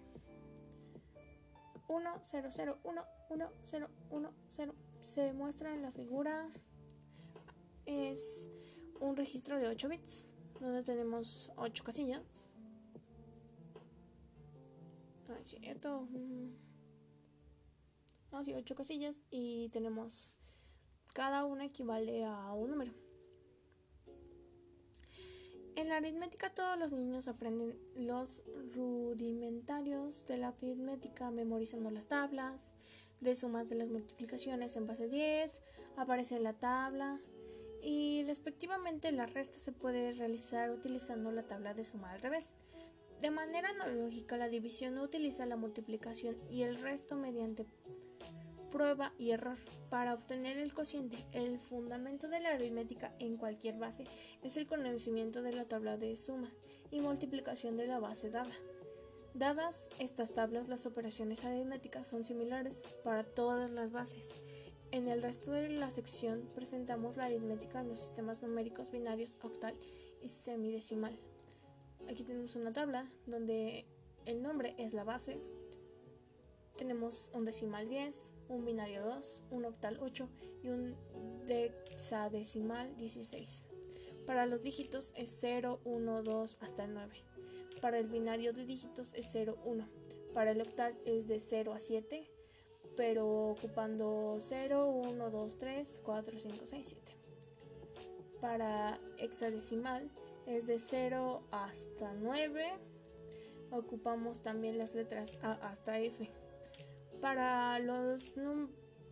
10011010. 1.89 4.75
Se 5.03 5.33
muestra 5.33 5.73
en 5.73 5.83
la 5.83 5.93
figura 5.93 6.51
es 7.85 8.51
un 8.99 9.17
registro 9.17 9.61
de 9.61 9.69
8 9.69 9.89
bits 9.89 10.27
donde 10.59 10.83
tenemos 10.83 11.53
8 11.57 11.85
casillas. 11.85 12.49
No 15.29 15.37
es 15.37 15.49
cierto. 15.49 16.09
No, 18.33 18.45
sí, 18.45 18.55
8 18.55 18.75
casillas 18.75 19.21
y 19.31 19.69
tenemos 19.71 20.31
cada 21.15 21.45
una 21.45 21.65
equivale 21.65 22.25
a 22.25 22.53
un 22.53 22.71
número. 22.71 22.93
En 25.75 25.89
la 25.89 25.99
aritmética 25.99 26.49
todos 26.49 26.79
los 26.79 26.93
niños 26.93 27.29
aprenden 27.29 27.79
los 27.95 28.45
rudimentarios 28.75 30.25
de 30.27 30.39
la 30.39 30.49
aritmética 30.49 31.31
memorizando 31.31 31.91
las 31.91 32.07
tablas 32.07 32.75
de 33.21 33.35
sumas 33.35 33.69
de 33.69 33.77
las 33.77 33.91
multiplicaciones 33.91 34.77
en 34.77 34.87
base 34.87 35.09
10, 35.09 35.63
aparece 35.97 36.41
la 36.41 36.55
tabla, 36.55 37.21
y 37.83 38.25
respectivamente 38.25 39.13
la 39.13 39.27
resta 39.27 39.59
se 39.59 39.73
puede 39.73 40.13
realizar 40.13 40.71
utilizando 40.71 41.31
la 41.31 41.47
tabla 41.47 41.75
de 41.75 41.85
suma 41.85 42.11
al 42.11 42.21
revés. 42.21 42.55
De 43.21 43.31
manera 43.31 43.71
analógica, 43.71 44.37
la 44.37 44.49
división 44.49 44.99
utiliza 44.99 45.47
la 45.47 45.57
multiplicación 45.57 46.37
y 46.51 46.63
el 46.63 46.81
resto 46.81 47.17
mediante 47.17 47.67
prueba 48.71 49.13
y 49.17 49.31
error 49.31 49.59
para 49.89 50.15
obtener 50.15 50.59
el 50.59 50.75
cociente. 50.75 51.25
El 51.33 51.59
fundamento 51.59 52.29
de 52.29 52.41
la 52.41 52.51
aritmética 52.51 53.15
en 53.19 53.37
cualquier 53.37 53.79
base 53.79 54.05
es 54.43 54.57
el 54.57 54.67
conocimiento 54.67 55.43
de 55.43 55.53
la 55.53 55.65
tabla 55.65 55.97
de 55.97 56.17
suma 56.17 56.51
y 56.91 57.01
multiplicación 57.01 57.77
de 57.77 57.87
la 57.87 57.99
base 57.99 58.31
dada. 58.31 58.55
Dadas 59.35 59.91
estas 59.99 60.33
tablas, 60.33 60.69
las 60.69 60.87
operaciones 60.87 61.45
aritméticas 61.45 62.07
son 62.07 62.25
similares 62.25 62.85
para 63.03 63.25
todas 63.25 63.71
las 63.71 63.93
bases 63.93 64.39
en 64.93 65.09
el 65.09 65.23
resto 65.23 65.53
de 65.53 65.69
la 65.69 65.91
sección 65.91 66.49
presentamos 66.55 67.17
la 67.17 67.25
aritmética 67.25 67.81
en 67.81 67.89
los 67.89 68.01
sistemas 68.01 68.41
numéricos 68.41 68.93
binarios 68.93 69.39
octal 69.43 69.75
y 70.23 70.29
semidecimal. 70.29 71.13
Aquí 72.09 72.25
tenemos 72.25 72.57
una 72.57 72.73
tabla 72.73 73.11
donde 73.27 73.85
el 74.25 74.43
nombre 74.43 74.75
es 74.79 74.95
la 74.95 75.05
base. 75.05 75.39
Tenemos 76.77 77.31
un 77.35 77.45
decimal 77.45 77.89
10, 77.89 78.35
un 78.49 78.65
binario 78.65 79.03
2, 79.05 79.45
un 79.51 79.65
octal 79.65 79.99
8 80.01 80.29
y 80.63 80.69
un 80.69 80.97
hexadecimal 81.49 82.97
16. 82.97 83.65
Para 84.27 84.47
los 84.47 84.63
dígitos 84.63 85.13
es 85.17 85.35
0, 85.41 85.81
1, 85.85 86.23
2 86.23 86.59
hasta 86.61 86.85
el 86.85 86.95
9. 86.95 87.25
Para 87.81 87.99
el 87.99 88.09
binario 88.09 88.53
de 88.53 88.65
dígitos 88.65 89.15
es 89.15 89.29
0, 89.33 89.59
1. 89.65 89.89
Para 90.35 90.51
el 90.51 90.61
octal 90.61 90.99
es 91.05 91.27
de 91.27 91.41
0 91.41 91.73
a 91.73 91.79
7 91.79 92.31
pero 92.97 93.51
ocupando 93.51 94.39
0, 94.41 94.89
1, 94.89 95.31
2, 95.31 95.59
3, 95.59 96.01
4, 96.03 96.39
5, 96.39 96.67
6, 96.67 96.97
7. 97.05 97.17
Para 98.41 98.99
hexadecimal 99.19 100.11
es 100.47 100.67
de 100.67 100.79
0 100.79 101.43
hasta 101.51 102.13
9. 102.15 102.73
Ocupamos 103.71 104.43
también 104.43 104.79
las 104.79 104.95
letras 104.95 105.37
A 105.43 105.53
hasta 105.53 105.99
F. 106.01 106.31
Para 107.21 107.79
los 107.81 108.35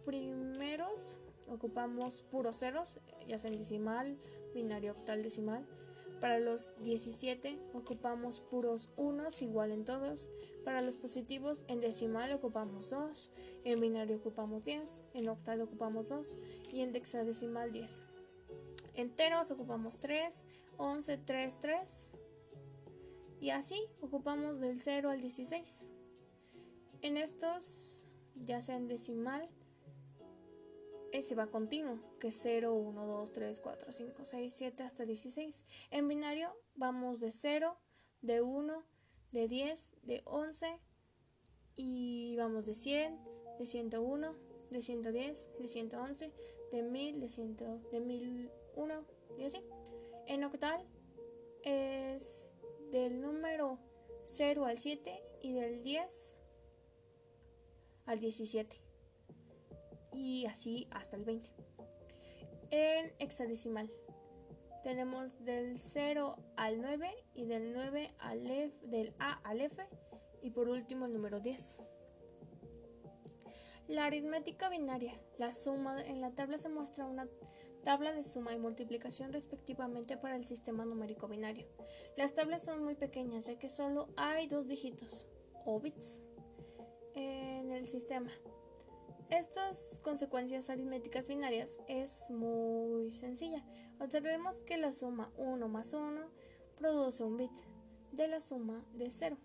primeros 0.05 1.18
ocupamos 1.49 2.22
puros 2.30 2.59
ceros, 2.61 3.01
ya 3.26 3.39
sea 3.39 3.51
en 3.51 3.59
decimal, 3.59 4.16
binario 4.55 4.93
octal 4.93 5.22
decimal. 5.22 5.66
Para 6.20 6.39
los 6.39 6.72
17 6.82 7.59
ocupamos 7.74 8.41
puros 8.41 8.89
unos 8.97 9.43
igual 9.43 9.72
en 9.72 9.85
todos. 9.85 10.30
Para 10.64 10.80
los 10.80 10.97
positivos 10.97 11.64
en 11.68 11.80
decimal 11.80 12.32
ocupamos 12.32 12.91
2, 12.91 13.32
en 13.64 13.80
binario 13.80 14.16
ocupamos 14.16 14.64
10, 14.64 15.05
en 15.14 15.28
octal 15.28 15.61
ocupamos 15.61 16.09
2 16.09 16.39
y 16.72 16.80
en 16.82 16.95
hexadecimal 16.95 17.72
10. 17.72 18.14
Enteros 18.95 19.51
ocupamos 19.51 19.99
3, 19.99 20.45
11, 20.77 21.19
3, 21.19 21.61
3 21.61 22.13
y 23.41 23.51
así 23.51 23.79
ocupamos 24.01 24.61
del 24.61 24.79
0 24.79 25.11
al 25.11 25.21
16. 25.21 25.89
En 27.03 27.17
estos, 27.17 28.07
ya 28.35 28.63
sea 28.63 28.77
en 28.77 28.89
decimal, 28.89 29.49
ese 31.13 31.35
va 31.35 31.47
continuo, 31.47 31.99
que 32.19 32.29
es 32.29 32.39
0, 32.43 32.75
1, 32.75 33.07
2, 33.07 33.33
3, 33.33 33.61
4, 33.61 33.93
5, 33.93 34.25
6, 34.25 34.55
7 34.55 34.83
hasta 34.83 35.05
16. 35.05 35.65
En 35.91 36.09
binario 36.09 36.57
vamos 36.75 37.21
de 37.21 37.31
0, 37.31 37.77
de 38.23 38.41
1, 38.41 38.85
de 39.31 39.49
10, 39.49 39.93
de 40.03 40.23
11 40.25 40.79
y 41.77 42.37
vamos 42.37 42.67
de 42.67 42.75
100, 42.75 43.19
de 43.59 43.67
101, 43.67 44.35
de 44.71 44.83
110, 44.83 45.51
de 45.61 45.69
111, 45.69 46.33
de 46.73 46.83
1000, 46.83 47.21
de, 47.21 47.29
100, 47.29 47.57
de 47.93 48.01
1001 48.77 49.05
y 49.39 49.45
así. 49.45 49.61
En 50.27 50.45
octal 50.45 50.85
es 51.62 52.57
del 52.91 53.20
número 53.20 53.79
0 54.25 54.64
al 54.64 54.79
7 54.79 55.22
y 55.41 55.53
del 55.53 55.83
10 55.83 56.37
al 58.07 58.18
17 58.20 58.81
y 60.12 60.47
así 60.47 60.87
hasta 60.91 61.16
el 61.16 61.25
20. 61.25 61.51
En 62.70 63.12
hexadecimal 63.18 63.91
tenemos 64.83 65.45
del 65.45 65.79
0 65.79 66.37
al 66.57 66.81
9 66.81 67.11
y 67.35 67.47
del 67.47 67.72
9 67.72 68.14
al 68.18 68.51
F, 68.51 68.75
del 68.83 69.14
A 69.18 69.41
al 69.45 69.61
F 69.61 69.83
y 70.43 70.51
por 70.51 70.68
último 70.68 71.07
el 71.07 71.12
número 71.12 71.41
10. 71.41 71.83
La 73.89 74.07
aritmética 74.07 74.68
binaria. 74.68 75.20
La 75.39 75.53
suma 75.53 76.03
en 76.03 76.20
la 76.20 76.35
tabla 76.35 76.59
se 76.59 76.68
muestra 76.68 77.07
una 77.07 77.29
tabla 77.85 78.12
de 78.12 78.24
suma 78.24 78.53
y 78.53 78.59
multiplicación 78.59 79.32
respectivamente 79.32 80.16
para 80.16 80.37
el 80.37 80.45
sistema 80.45 80.85
numérico 80.85 81.28
binario. 81.28 81.66
Las 82.16 82.35
tablas 82.35 82.64
son 82.64 82.82
muy 82.82 82.97
pequeñas 82.97 83.47
ya 83.47 83.59
que 83.59 83.68
solo 83.68 84.09
hay 84.16 84.49
dos 84.49 84.66
dígitos 84.66 85.26
o 85.64 85.78
bits 85.78 86.18
en 87.14 87.70
el 87.70 87.87
sistema. 87.87 88.30
Estas 89.30 90.01
consecuencias 90.03 90.70
aritméticas 90.70 91.28
binarias 91.28 91.78
es 91.87 92.28
muy 92.30 93.11
sencilla. 93.12 93.64
Observemos 94.01 94.61
que 94.62 94.76
la 94.76 94.93
suma 94.93 95.30
1 95.37 95.68
más 95.68 95.93
1 95.93 96.30
produce 96.76 97.22
un 97.22 97.37
bit 97.37 97.53
de 98.12 98.28
la 98.28 98.41
suma 98.41 98.85
de 98.95 99.11
0 99.11 99.37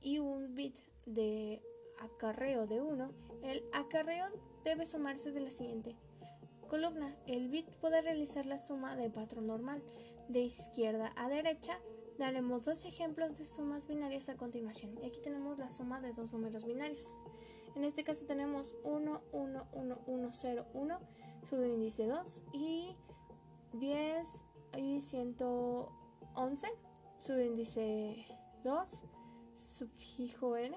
y 0.00 0.18
un 0.18 0.54
bit 0.54 0.78
de 1.06 1.62
acarreo 2.00 2.66
de 2.66 2.80
1. 2.80 3.12
El 3.42 3.62
acarreo 3.72 4.26
debe 4.64 4.86
sumarse 4.86 5.32
de 5.32 5.40
la 5.40 5.50
siguiente 5.50 5.96
columna. 6.68 7.16
El 7.26 7.48
bit 7.48 7.68
puede 7.76 8.00
realizar 8.02 8.46
la 8.46 8.58
suma 8.58 8.94
de 8.94 9.10
patrón 9.10 9.46
normal 9.46 9.82
de 10.28 10.40
izquierda 10.40 11.12
a 11.16 11.28
derecha. 11.28 11.80
Daremos 12.18 12.64
dos 12.64 12.84
ejemplos 12.84 13.36
de 13.36 13.44
sumas 13.44 13.86
binarias 13.86 14.28
a 14.28 14.36
continuación. 14.36 14.96
Y 15.02 15.06
aquí 15.06 15.20
tenemos 15.20 15.58
la 15.58 15.68
suma 15.68 16.00
de 16.00 16.12
dos 16.12 16.32
números 16.32 16.64
binarios. 16.64 17.16
En 17.74 17.84
este 17.84 18.02
caso 18.02 18.26
tenemos 18.26 18.74
1, 18.84 19.22
1, 19.32 19.66
1, 19.72 20.00
1, 20.06 20.32
0, 20.32 20.66
1, 20.74 21.00
subíndice 21.42 22.06
2 22.06 22.42
y 22.52 22.96
10 23.74 24.44
y 24.76 25.00
111, 25.00 26.68
subíndice 27.18 28.26
2, 28.64 29.04
sufijo 29.54 30.56
n, 30.56 30.76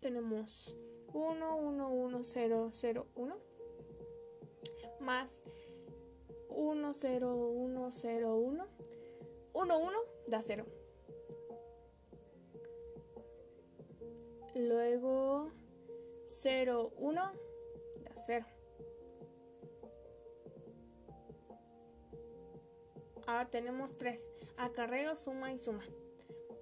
tenemos 0.00 0.76
1, 1.12 1.56
1, 1.56 1.88
1, 1.88 2.18
0, 2.22 2.68
0, 2.72 3.06
1, 3.16 3.36
más 5.00 5.42
1, 6.48 6.92
0, 6.92 7.34
1, 7.34 7.90
0, 7.90 8.36
1, 8.36 8.66
1, 9.52 9.78
1 9.78 9.98
da 10.26 10.42
0. 10.42 10.66
Luego 14.54 15.50
0, 16.26 16.92
1 16.96 17.32
da 18.04 18.16
0. 18.16 18.46
Ahora 23.26 23.50
tenemos 23.50 23.92
3. 23.98 24.32
Acarreo, 24.56 25.14
suma 25.14 25.52
y 25.52 25.60
suma. 25.60 25.84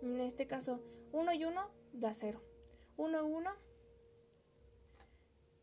En 0.02 0.20
este 0.20 0.46
caso, 0.46 0.80
1 1.12 1.32
y 1.32 1.44
1 1.44 1.70
da 1.92 2.12
0. 2.12 2.40
1 2.96 3.18
y 3.18 3.32
1 3.32 3.50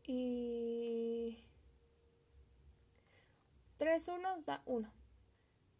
y 0.06 1.13
3 3.78 4.08
unos 4.08 4.44
da 4.44 4.62
1. 4.66 4.88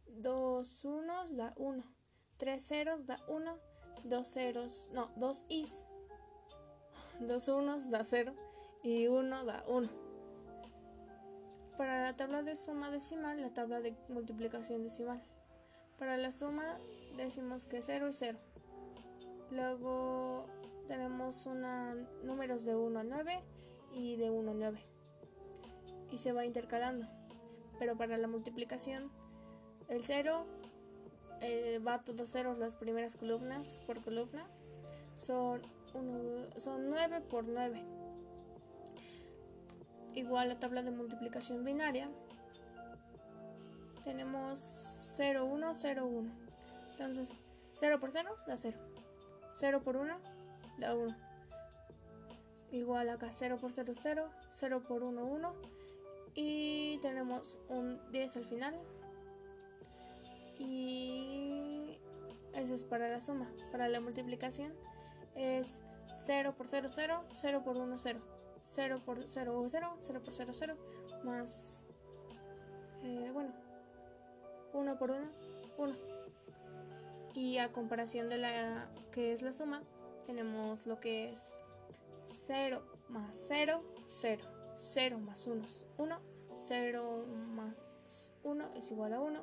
2 0.07 0.85
unos 0.85 1.37
da 1.37 1.53
1. 1.57 1.83
3 2.39 2.63
ceros 2.63 3.07
da 3.07 3.21
1. 3.29 3.59
2 4.05 4.27
ceros, 4.27 4.89
no, 4.93 5.11
2 5.17 5.47
is. 5.49 5.85
2 7.21 7.49
unos 7.49 7.91
da 7.91 8.05
0 8.05 8.35
y 8.83 9.07
1 9.07 9.45
da 9.45 9.65
1. 9.69 9.89
Para 11.79 12.03
la 12.03 12.17
tabla 12.17 12.43
de 12.43 12.55
suma 12.55 12.91
decimal, 12.91 13.41
la 13.41 13.53
tabla 13.55 13.81
de 13.81 13.97
multiplicación 14.09 14.83
decimal. 14.83 15.23
Para 15.99 16.17
la 16.17 16.31
suma 16.31 16.79
decimos 17.17 17.67
que 17.67 17.81
0 17.81 18.09
y 18.09 18.13
0. 18.13 18.39
Luego 19.51 20.47
tenemos 20.89 21.47
una, 21.47 21.95
números 22.25 22.65
de 22.65 22.75
1 22.75 22.99
a 22.99 23.05
9 23.05 23.43
y 23.93 24.17
de 24.17 24.31
1 24.31 24.51
a 24.51 24.55
9. 24.55 24.87
Y 26.11 26.19
se 26.19 26.33
va 26.33 26.45
intercalando. 26.45 27.09
Pero 27.79 27.97
para 27.97 28.17
la 28.17 28.29
multiplicación, 28.29 29.11
el 29.89 30.03
0 30.03 30.47
eh, 31.41 31.79
va 31.87 31.95
a 31.95 32.05
todos 32.05 32.31
ceros 32.31 32.59
las 32.59 32.77
primeras 32.77 33.17
columnas 33.17 33.83
por 33.87 34.03
columna. 34.03 34.47
Son, 35.15 35.63
son 36.57 36.89
9 36.89 37.21
por 37.23 37.47
9. 37.47 37.85
Igual 40.15 40.49
la 40.49 40.59
tabla 40.59 40.83
de 40.83 40.91
multiplicación 40.91 41.65
binaria. 41.65 42.09
Tenemos 44.03 44.59
0, 45.17 45.45
1, 45.45 45.75
0, 45.75 46.07
1. 46.07 46.33
Entonces, 46.91 47.35
0 47.75 47.99
por 48.01 48.13
0 48.13 48.37
da 48.47 48.57
0. 48.57 48.79
0 49.53 49.83
por 49.83 49.97
1 49.97 50.17
da 50.79 50.95
1. 50.95 51.17
Igual 52.71 53.09
acá 53.09 53.31
0 53.31 53.59
por 53.61 53.73
0, 53.73 53.93
0. 53.95 54.31
0 54.49 54.83
por 54.87 55.03
1, 55.03 55.25
1. 55.25 55.55
Y 56.35 56.99
tenemos 56.99 57.61
un 57.69 58.01
10 58.11 58.37
al 58.37 58.45
final. 58.45 58.81
Y 60.59 61.99
eso 62.53 62.75
es 62.75 62.85
para 62.85 63.09
la 63.09 63.21
suma. 63.21 63.51
Para 63.71 63.89
la 63.89 64.01
multiplicación 64.01 64.73
es 65.35 65.83
0 66.09 66.55
por 66.57 66.69
0, 66.69 66.89
0. 66.89 67.25
0 67.31 67.63
por 67.65 67.77
1, 67.77 67.99
0. 67.99 68.21
0 68.61 69.03
por 69.05 69.27
0, 69.27 69.67
0. 69.69 69.97
0 70.01 70.21
por 70.25 70.35
0, 70.35 70.53
0. 70.53 70.77
Más, 71.25 71.87
eh, 73.03 73.31
bueno, 73.33 73.53
1 74.73 74.99
por 74.99 75.11
1, 75.11 75.31
1. 75.79 75.95
Y 77.35 77.59
a 77.59 77.73
comparación 77.73 78.29
de 78.29 78.39
la 78.39 78.89
que 79.11 79.33
es 79.33 79.43
la 79.43 79.53
suma, 79.53 79.83
tenemos 80.25 80.87
lo 80.87 81.01
que 81.01 81.33
es 81.33 81.55
0 82.17 82.83
más 83.09 83.31
0, 83.49 83.83
0. 84.05 84.54
0 84.75 85.19
más 85.21 85.47
1 85.47 85.65
es 85.65 85.87
1. 85.99 86.21
0 86.57 87.27
más 87.27 88.33
1 88.43 88.71
es 88.77 88.91
igual 88.91 89.13
a 89.13 89.21
1. 89.21 89.43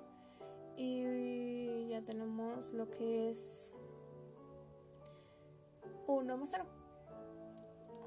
Y 0.77 1.87
ya 1.89 2.01
tenemos 2.01 2.73
lo 2.73 2.89
que 2.89 3.29
es 3.29 3.77
1 6.07 6.37
más 6.37 6.49
0. 6.51 6.65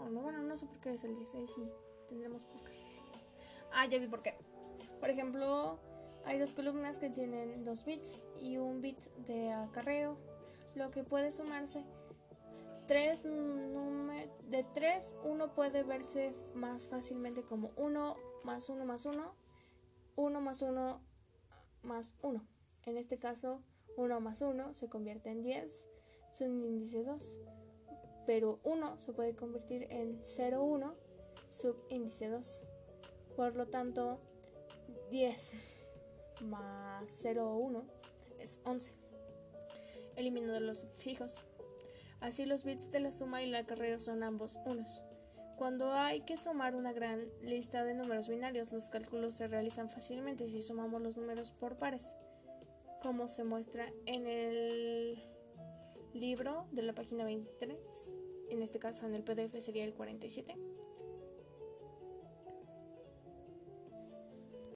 Oh, 0.01 0.09
no, 0.09 0.21
bueno, 0.21 0.43
no 0.43 0.57
sé 0.57 0.67
por 0.67 0.81
qué 0.81 0.93
es 0.93 1.05
el 1.05 1.17
16 1.17 1.59
y 1.59 1.73
tendremos 2.09 2.45
que 2.45 2.53
buscar. 2.53 2.73
Ah, 3.73 3.87
ya 3.87 3.99
vi 3.99 4.07
por 4.07 4.23
qué. 4.23 4.37
Por 5.01 5.11
ejemplo, 5.11 5.79
hay 6.25 6.39
dos 6.39 6.53
columnas 6.55 6.99
que 6.99 7.11
tienen 7.11 7.65
dos 7.65 7.85
bits 7.85 8.23
y 8.41 8.57
un 8.57 8.81
bit 8.81 8.99
de 9.27 9.53
acarreo, 9.53 10.17
lo 10.75 10.91
que 10.91 11.05
puede 11.05 11.31
sumarse 11.31 11.85
tres 12.87 13.23
de 13.23 14.65
3 14.75 15.17
uno 15.25 15.55
puede 15.55 15.83
verse 15.83 16.35
más 16.55 16.89
fácilmente 16.89 17.43
como 17.43 17.73
1 17.77 18.17
más 18.45 18.69
1 18.69 18.85
más 18.85 19.07
1, 19.07 19.35
1 20.17 20.41
más 20.41 20.63
1 20.63 21.01
más 21.83 22.17
1. 22.23 22.47
En 22.87 22.97
este 22.97 23.19
caso, 23.19 23.63
1 23.97 24.21
más 24.21 24.43
1 24.43 24.75
se 24.75 24.89
convierte 24.89 25.31
en 25.31 25.43
10, 25.43 25.89
es 26.33 26.41
un 26.41 26.65
índice 26.65 27.05
2. 27.05 27.41
Pero 28.27 28.61
1 28.65 28.99
se 28.99 29.13
puede 29.13 29.35
convertir 29.35 29.87
en 29.91 30.21
0, 30.23 30.63
1, 30.63 30.95
subíndice 31.49 32.29
2. 32.29 32.67
Por 33.37 33.57
lo 33.57 33.67
tanto, 33.67 34.21
10 35.11 35.55
más 36.43 37.05
0, 37.07 37.57
1 37.57 37.85
es 38.39 38.61
11. 38.65 38.95
Eliminando 40.17 40.61
los 40.61 40.81
subfijos. 40.81 41.45
Así 42.25 42.47
los 42.47 42.65
bits 42.65 42.91
de 42.91 43.01
la 43.01 43.11
suma 43.11 43.43
y 43.43 43.51
el 43.51 43.55
acarreo 43.55 43.99
son 43.99 44.23
ambos 44.23 44.59
unos. 44.65 45.03
Cuando 45.59 45.93
hay 45.93 46.23
que 46.23 46.39
sumar 46.39 46.75
una 46.75 46.91
gran 46.91 47.29
lista 47.43 47.85
de 47.85 47.93
números 47.93 48.31
binarios, 48.31 48.73
los 48.73 48.89
cálculos 48.89 49.35
se 49.35 49.47
realizan 49.47 49.91
fácilmente 49.91 50.47
si 50.47 50.63
sumamos 50.63 51.03
los 51.03 51.19
números 51.19 51.51
por 51.51 51.77
pares, 51.77 52.17
como 53.03 53.29
se 53.29 53.45
muestra 53.45 53.93
en 54.07 54.27
el 54.27 55.23
libro 56.15 56.67
de 56.73 56.83
la 56.85 56.95
página 56.95 57.27
23, 57.27 58.15
en 58.49 58.63
este 58.63 58.79
caso 58.79 59.05
en 59.05 59.17
el 59.17 59.23
PDF 59.23 59.63
sería 59.63 59.85
el 59.85 59.93
47, 59.93 60.57